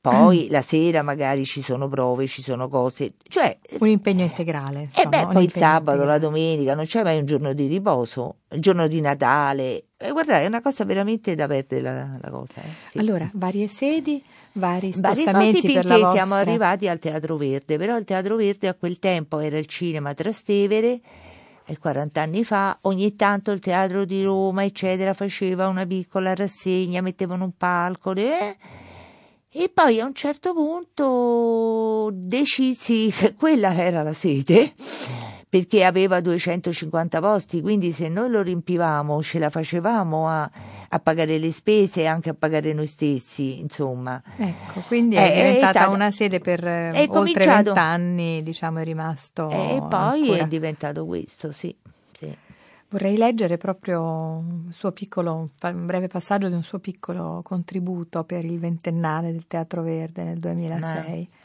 poi 0.00 0.46
mm. 0.46 0.50
la 0.52 0.62
sera 0.62 1.02
magari 1.02 1.44
ci 1.44 1.60
sono 1.60 1.86
prove, 1.86 2.26
ci 2.26 2.40
sono 2.40 2.68
cose, 2.68 3.14
cioè 3.28 3.58
un 3.80 3.88
impegno 3.88 4.22
integrale. 4.22 4.84
Insomma, 4.84 5.20
e 5.20 5.26
beh, 5.26 5.32
poi 5.32 5.44
il 5.44 5.50
sabato, 5.50 5.90
integrale. 5.90 6.06
la 6.06 6.18
domenica, 6.18 6.74
non 6.74 6.86
c'è 6.86 7.02
mai 7.02 7.18
un 7.18 7.26
giorno 7.26 7.52
di 7.52 7.66
riposo, 7.66 8.36
il 8.52 8.62
giorno 8.62 8.86
di 8.86 9.02
Natale. 9.02 9.84
E 9.98 10.10
guardate, 10.10 10.44
è 10.44 10.46
una 10.46 10.62
cosa 10.62 10.86
veramente 10.86 11.34
da 11.34 11.46
perdere 11.46 11.82
la, 11.82 12.18
la 12.18 12.30
cosa. 12.30 12.62
Eh. 12.62 12.88
Sì. 12.88 12.98
Allora, 12.98 13.28
varie 13.34 13.68
sedi, 13.68 14.24
vari 14.52 14.92
spostamenti 14.92 15.60
vari 15.60 15.72
per 15.72 15.84
la 15.84 15.94
vostra... 15.94 16.12
siamo 16.12 16.34
arrivati 16.34 16.88
al 16.88 16.98
Teatro 16.98 17.36
Verde, 17.36 17.76
però 17.76 17.96
il 17.96 18.04
Teatro 18.04 18.36
Verde 18.36 18.68
a 18.68 18.74
quel 18.74 18.98
tempo 18.98 19.38
era 19.38 19.58
il 19.58 19.66
cinema 19.66 20.14
Trastevere 20.14 21.00
e 21.64 21.78
40 21.78 22.20
anni 22.20 22.42
fa 22.42 22.78
ogni 22.82 23.14
tanto 23.14 23.52
il 23.52 23.60
Teatro 23.60 24.04
di 24.04 24.22
Roma, 24.24 24.64
eccetera, 24.64 25.14
faceva 25.14 25.68
una 25.68 25.86
piccola 25.86 26.34
rassegna, 26.34 27.00
mettevano 27.00 27.44
un 27.44 27.52
palco. 27.56 28.12
Eh? 28.12 28.56
E 29.52 29.70
poi 29.72 30.00
a 30.00 30.04
un 30.04 30.14
certo 30.14 30.52
punto 30.52 32.10
decisi 32.12 33.12
che 33.16 33.34
quella 33.34 33.74
era 33.74 34.02
la 34.02 34.12
sede 34.12 34.74
perché 35.50 35.84
aveva 35.84 36.20
250 36.20 37.20
posti, 37.20 37.60
quindi 37.60 37.90
se 37.90 38.08
noi 38.08 38.30
lo 38.30 38.40
riempivamo 38.40 39.20
ce 39.20 39.40
la 39.40 39.50
facevamo 39.50 40.28
a, 40.28 40.48
a 40.88 41.00
pagare 41.00 41.38
le 41.38 41.50
spese 41.50 42.02
e 42.02 42.06
anche 42.06 42.30
a 42.30 42.34
pagare 42.34 42.72
noi 42.72 42.86
stessi, 42.86 43.58
insomma. 43.58 44.22
Ecco, 44.36 44.84
quindi 44.86 45.16
è, 45.16 45.32
è 45.32 45.34
diventata 45.34 45.68
è 45.68 45.72
stata, 45.72 45.88
una 45.90 46.12
sede 46.12 46.38
per 46.38 46.62
è 46.62 47.04
oltre 47.08 47.44
vent'anni, 47.44 48.44
diciamo, 48.44 48.78
è 48.78 48.84
rimasto. 48.84 49.50
E 49.50 49.82
poi 49.88 50.20
ancora. 50.20 50.44
è 50.44 50.46
diventato 50.46 51.04
questo, 51.04 51.50
sì. 51.50 51.74
sì. 52.16 52.32
Vorrei 52.88 53.16
leggere 53.16 53.56
proprio 53.56 54.02
un, 54.02 54.70
suo 54.70 54.92
piccolo, 54.92 55.48
un 55.62 55.86
breve 55.86 56.06
passaggio 56.06 56.46
di 56.46 56.54
un 56.54 56.62
suo 56.62 56.78
piccolo 56.78 57.40
contributo 57.42 58.22
per 58.22 58.44
il 58.44 58.60
ventennale 58.60 59.32
del 59.32 59.48
Teatro 59.48 59.82
Verde 59.82 60.22
nel 60.22 60.38
2006. 60.38 61.18
No. 61.18 61.39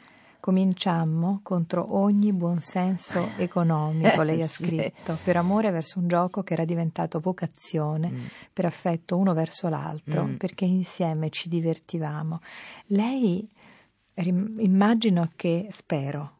Cominciammo 0.45 1.39
contro 1.41 1.97
ogni 1.97 2.31
buonsenso 2.31 3.31
economico, 3.41 4.21
lei 4.21 4.43
ha 4.43 4.47
scritto, 4.47 5.15
sì. 5.15 5.23
per 5.23 5.37
amore 5.37 5.71
verso 5.71 5.97
un 5.97 6.07
gioco 6.07 6.43
che 6.43 6.53
era 6.53 6.65
diventato 6.65 7.19
vocazione, 7.19 8.09
mm. 8.11 8.25
per 8.53 8.65
affetto 8.65 9.17
uno 9.17 9.33
verso 9.33 9.69
l'altro, 9.69 10.25
mm. 10.25 10.35
perché 10.35 10.65
insieme 10.65 11.31
ci 11.31 11.49
divertivamo. 11.49 12.41
Lei 12.89 13.49
immagino 14.13 15.31
che, 15.35 15.67
spero, 15.71 16.34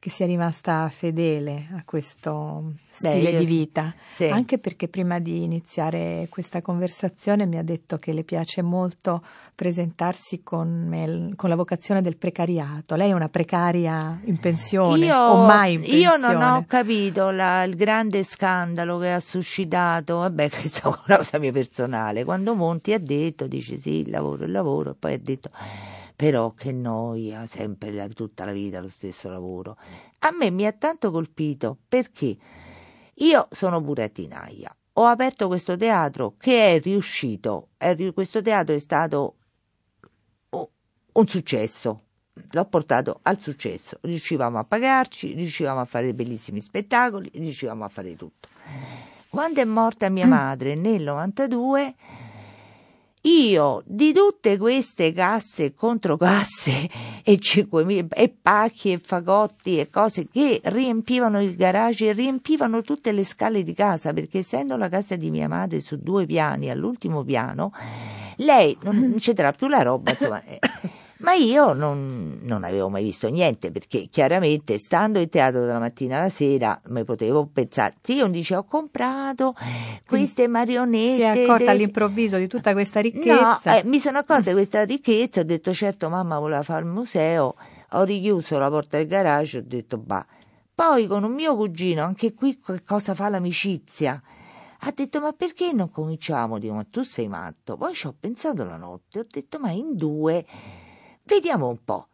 che 0.00 0.08
sia 0.08 0.24
rimasta 0.24 0.88
fedele 0.88 1.68
a 1.76 1.82
questo 1.84 2.72
stile 2.90 3.32
Beh, 3.32 3.38
di 3.40 3.44
vita, 3.44 3.94
sì. 4.14 4.30
anche 4.30 4.56
perché 4.56 4.88
prima 4.88 5.18
di 5.18 5.42
iniziare 5.42 6.26
questa 6.30 6.62
conversazione 6.62 7.44
mi 7.44 7.58
ha 7.58 7.62
detto 7.62 7.98
che 7.98 8.14
le 8.14 8.24
piace 8.24 8.62
molto 8.62 9.22
presentarsi 9.54 10.42
con, 10.42 10.86
me, 10.88 11.34
con 11.36 11.50
la 11.50 11.54
vocazione 11.54 12.00
del 12.00 12.16
precariato. 12.16 12.94
Lei 12.94 13.10
è 13.10 13.12
una 13.12 13.28
precaria 13.28 14.18
in 14.24 14.38
pensione 14.38 15.04
io, 15.04 15.14
o 15.14 15.44
mai 15.44 15.74
in 15.74 15.80
pensione? 15.80 16.02
Io 16.02 16.16
non 16.16 16.42
ho 16.42 16.64
capito 16.66 17.28
la, 17.28 17.62
il 17.64 17.76
grande 17.76 18.24
scandalo 18.24 18.96
che 18.96 19.12
ha 19.12 19.20
suscitato, 19.20 20.16
vabbè 20.20 20.48
questa 20.48 20.88
è 20.88 20.98
una 21.06 21.16
cosa 21.18 21.38
mia 21.38 21.52
personale, 21.52 22.24
quando 22.24 22.54
Monti 22.54 22.94
ha 22.94 22.98
detto, 22.98 23.46
dice 23.46 23.76
sì, 23.76 24.00
il 24.00 24.10
lavoro, 24.10 24.44
il 24.44 24.50
lavoro, 24.50 24.92
e 24.92 24.94
poi 24.98 25.12
ha 25.12 25.18
detto 25.18 25.50
però 26.20 26.52
che 26.52 26.70
noia, 26.70 27.46
sempre 27.46 28.06
tutta 28.10 28.44
la 28.44 28.52
vita 28.52 28.78
lo 28.78 28.90
stesso 28.90 29.30
lavoro. 29.30 29.78
A 30.18 30.30
me 30.38 30.50
mi 30.50 30.66
ha 30.66 30.72
tanto 30.72 31.10
colpito 31.10 31.78
perché 31.88 32.36
io 33.14 33.48
sono 33.50 33.80
burattinaia, 33.80 34.76
ho 34.92 35.06
aperto 35.06 35.46
questo 35.46 35.78
teatro 35.78 36.34
che 36.36 36.74
è 36.74 36.80
riuscito, 36.80 37.68
è, 37.78 37.96
questo 38.12 38.42
teatro 38.42 38.74
è 38.74 38.78
stato 38.78 39.36
un 40.50 41.26
successo, 41.26 42.02
l'ho 42.50 42.64
portato 42.66 43.20
al 43.22 43.40
successo, 43.40 43.96
riuscivamo 44.02 44.58
a 44.58 44.64
pagarci, 44.64 45.32
riuscivamo 45.32 45.80
a 45.80 45.86
fare 45.86 46.12
bellissimi 46.12 46.60
spettacoli, 46.60 47.30
riuscivamo 47.32 47.82
a 47.82 47.88
fare 47.88 48.14
tutto. 48.14 48.50
Quando 49.30 49.62
è 49.62 49.64
morta 49.64 50.10
mia 50.10 50.26
mm. 50.26 50.28
madre 50.28 50.74
nel 50.74 51.02
92 51.02 51.94
io 53.22 53.82
di 53.84 54.12
tutte 54.14 54.56
queste 54.56 55.12
casse 55.12 55.64
e 55.66 55.74
controcasse 55.74 56.88
e, 57.22 57.34
5.000, 57.34 58.08
e 58.14 58.34
pacchi 58.40 58.92
e 58.92 58.98
fagotti 58.98 59.78
e 59.78 59.90
cose 59.90 60.26
che 60.28 60.60
riempivano 60.64 61.42
il 61.42 61.54
garage 61.54 62.08
e 62.08 62.12
riempivano 62.12 62.82
tutte 62.82 63.12
le 63.12 63.24
scale 63.24 63.62
di 63.62 63.74
casa, 63.74 64.12
perché 64.12 64.38
essendo 64.38 64.76
la 64.76 64.88
casa 64.88 65.16
di 65.16 65.30
mia 65.30 65.48
madre 65.48 65.80
su 65.80 65.98
due 65.98 66.24
piani, 66.24 66.70
all'ultimo 66.70 67.22
piano, 67.22 67.72
lei 68.36 68.76
non 68.82 69.14
c'entrava 69.18 69.52
più 69.52 69.68
la 69.68 69.82
roba, 69.82 70.12
insomma. 70.12 70.42
Ma 71.20 71.34
io 71.34 71.74
non, 71.74 72.38
non, 72.42 72.64
avevo 72.64 72.88
mai 72.88 73.02
visto 73.02 73.28
niente 73.28 73.70
perché 73.70 74.08
chiaramente 74.10 74.78
stando 74.78 75.18
in 75.18 75.28
teatro 75.28 75.66
dalla 75.66 75.78
mattina 75.78 76.18
alla 76.18 76.30
sera 76.30 76.80
mi 76.86 77.04
potevo 77.04 77.46
pensare, 77.46 77.96
sì, 78.00 78.14
io 78.14 78.26
dice 78.28 78.56
ho 78.56 78.64
comprato 78.64 79.54
queste 80.06 80.48
marionette. 80.48 81.14
Si 81.14 81.20
è 81.20 81.42
accorta 81.42 81.64
de... 81.64 81.70
all'improvviso 81.70 82.38
di 82.38 82.46
tutta 82.46 82.72
questa 82.72 83.00
ricchezza? 83.00 83.60
No, 83.62 83.72
eh, 83.72 83.82
mi 83.84 84.00
sono 84.00 84.18
accorta 84.18 84.48
di 84.48 84.54
questa 84.54 84.82
ricchezza, 84.84 85.40
ho 85.40 85.44
detto 85.44 85.74
certo 85.74 86.08
mamma 86.08 86.38
voleva 86.38 86.62
fare 86.62 86.84
il 86.84 86.90
museo, 86.90 87.54
ho 87.90 88.02
richiuso 88.02 88.58
la 88.58 88.70
porta 88.70 88.96
del 88.96 89.06
garage, 89.06 89.58
ho 89.58 89.64
detto 89.64 89.98
bah. 89.98 90.24
Poi 90.74 91.06
con 91.06 91.24
un 91.24 91.32
mio 91.32 91.54
cugino, 91.54 92.02
anche 92.02 92.32
qui 92.32 92.58
cosa 92.82 93.14
fa 93.14 93.28
l'amicizia? 93.28 94.22
ha 94.82 94.92
detto 94.94 95.20
ma 95.20 95.32
perché 95.32 95.74
non 95.74 95.90
cominciamo? 95.90 96.58
Dico 96.58 96.72
ma 96.72 96.86
tu 96.88 97.02
sei 97.02 97.28
matto. 97.28 97.76
Poi 97.76 97.92
ci 97.92 98.06
ho 98.06 98.14
pensato 98.18 98.64
la 98.64 98.76
notte, 98.76 99.18
ho 99.18 99.26
detto 99.28 99.58
ma 99.58 99.70
in 99.70 99.94
due 99.94 100.46
Vediamo 101.30 101.68
un 101.68 101.76
po'. 101.84 102.08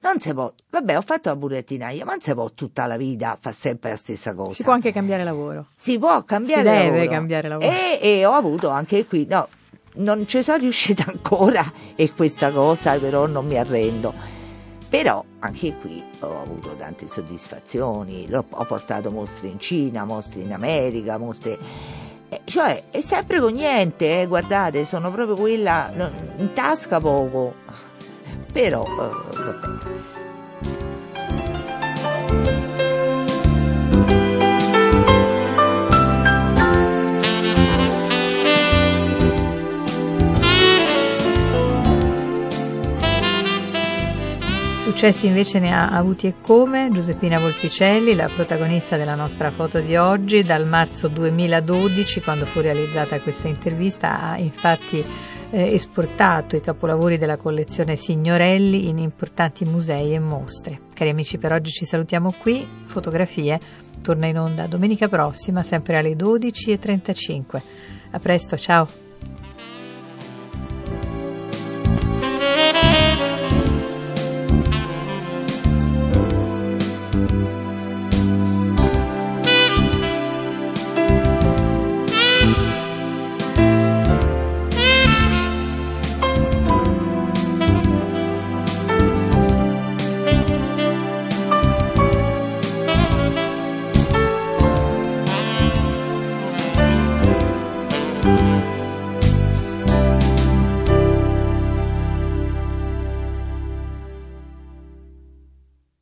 Non 0.00 0.20
si 0.20 0.32
può, 0.32 0.52
vabbè, 0.70 0.96
ho 0.96 1.00
fatto 1.00 1.28
la 1.28 1.34
burattinaia, 1.34 2.04
ma 2.04 2.12
non 2.12 2.20
si 2.20 2.32
può 2.34 2.48
tutta 2.52 2.86
la 2.86 2.96
vita 2.96 3.36
fare 3.40 3.54
sempre 3.54 3.90
la 3.90 3.96
stessa 3.96 4.32
cosa. 4.32 4.52
Si 4.52 4.62
può 4.62 4.72
anche 4.74 4.92
cambiare 4.92 5.24
lavoro. 5.24 5.66
Si 5.76 5.98
può 5.98 6.22
cambiare 6.22 6.62
si 6.62 6.68
lavoro. 6.68 6.92
deve 6.92 7.08
cambiare 7.08 7.48
lavoro. 7.48 7.68
E, 7.68 7.98
e 8.00 8.24
ho 8.24 8.34
avuto 8.34 8.68
anche 8.68 9.04
qui, 9.06 9.26
no, 9.28 9.48
non 9.94 10.24
ci 10.28 10.40
sono 10.44 10.58
riuscita 10.58 11.06
ancora 11.10 11.72
e 11.96 12.12
questa 12.14 12.52
cosa 12.52 12.96
però 12.96 13.26
non 13.26 13.44
mi 13.44 13.56
arrendo. 13.56 14.14
Però 14.88 15.22
anche 15.40 15.74
qui 15.74 16.00
ho 16.20 16.40
avuto 16.40 16.76
tante 16.76 17.08
soddisfazioni, 17.08 18.28
ho 18.32 18.64
portato 18.64 19.10
mostre 19.10 19.48
in 19.48 19.58
Cina, 19.58 20.04
mostre 20.04 20.42
in 20.42 20.52
America, 20.52 21.18
mostre... 21.18 21.58
Eh, 22.28 22.42
cioè, 22.44 22.84
è 22.90 23.00
sempre 23.00 23.40
con 23.40 23.52
niente, 23.52 24.20
eh, 24.20 24.26
guardate, 24.26 24.84
sono 24.84 25.10
proprio 25.10 25.34
quella 25.34 25.90
in 26.36 26.52
tasca 26.52 27.00
poco 27.00 27.87
però 28.58 28.82
eh, 28.82 29.36
vabbè. 29.36 29.68
Successi 44.80 45.28
invece 45.28 45.60
ne 45.60 45.72
ha 45.72 45.90
avuti 45.90 46.26
e 46.26 46.34
come 46.40 46.88
Giuseppina 46.90 47.38
Volpicelli, 47.38 48.16
la 48.16 48.28
protagonista 48.28 48.96
della 48.96 49.14
nostra 49.14 49.52
foto 49.52 49.78
di 49.78 49.94
oggi, 49.94 50.42
dal 50.42 50.66
marzo 50.66 51.06
2012, 51.06 52.20
quando 52.22 52.46
fu 52.46 52.58
realizzata 52.58 53.20
questa 53.20 53.46
intervista, 53.46 54.20
ha 54.20 54.38
infatti 54.38 55.04
eh, 55.50 55.74
esportato 55.74 56.56
i 56.56 56.60
capolavori 56.60 57.18
della 57.18 57.36
collezione 57.36 57.96
Signorelli 57.96 58.88
in 58.88 58.98
importanti 58.98 59.64
musei 59.64 60.14
e 60.14 60.18
mostre. 60.18 60.80
Cari 60.94 61.10
amici, 61.10 61.38
per 61.38 61.52
oggi 61.52 61.70
ci 61.70 61.84
salutiamo 61.84 62.32
qui. 62.38 62.66
Fotografie 62.86 63.58
torna 64.02 64.26
in 64.26 64.38
onda 64.38 64.66
domenica 64.66 65.08
prossima, 65.08 65.62
sempre 65.62 65.96
alle 65.96 66.14
12.35. 66.14 67.62
A 68.10 68.18
presto, 68.18 68.56
ciao! 68.56 69.07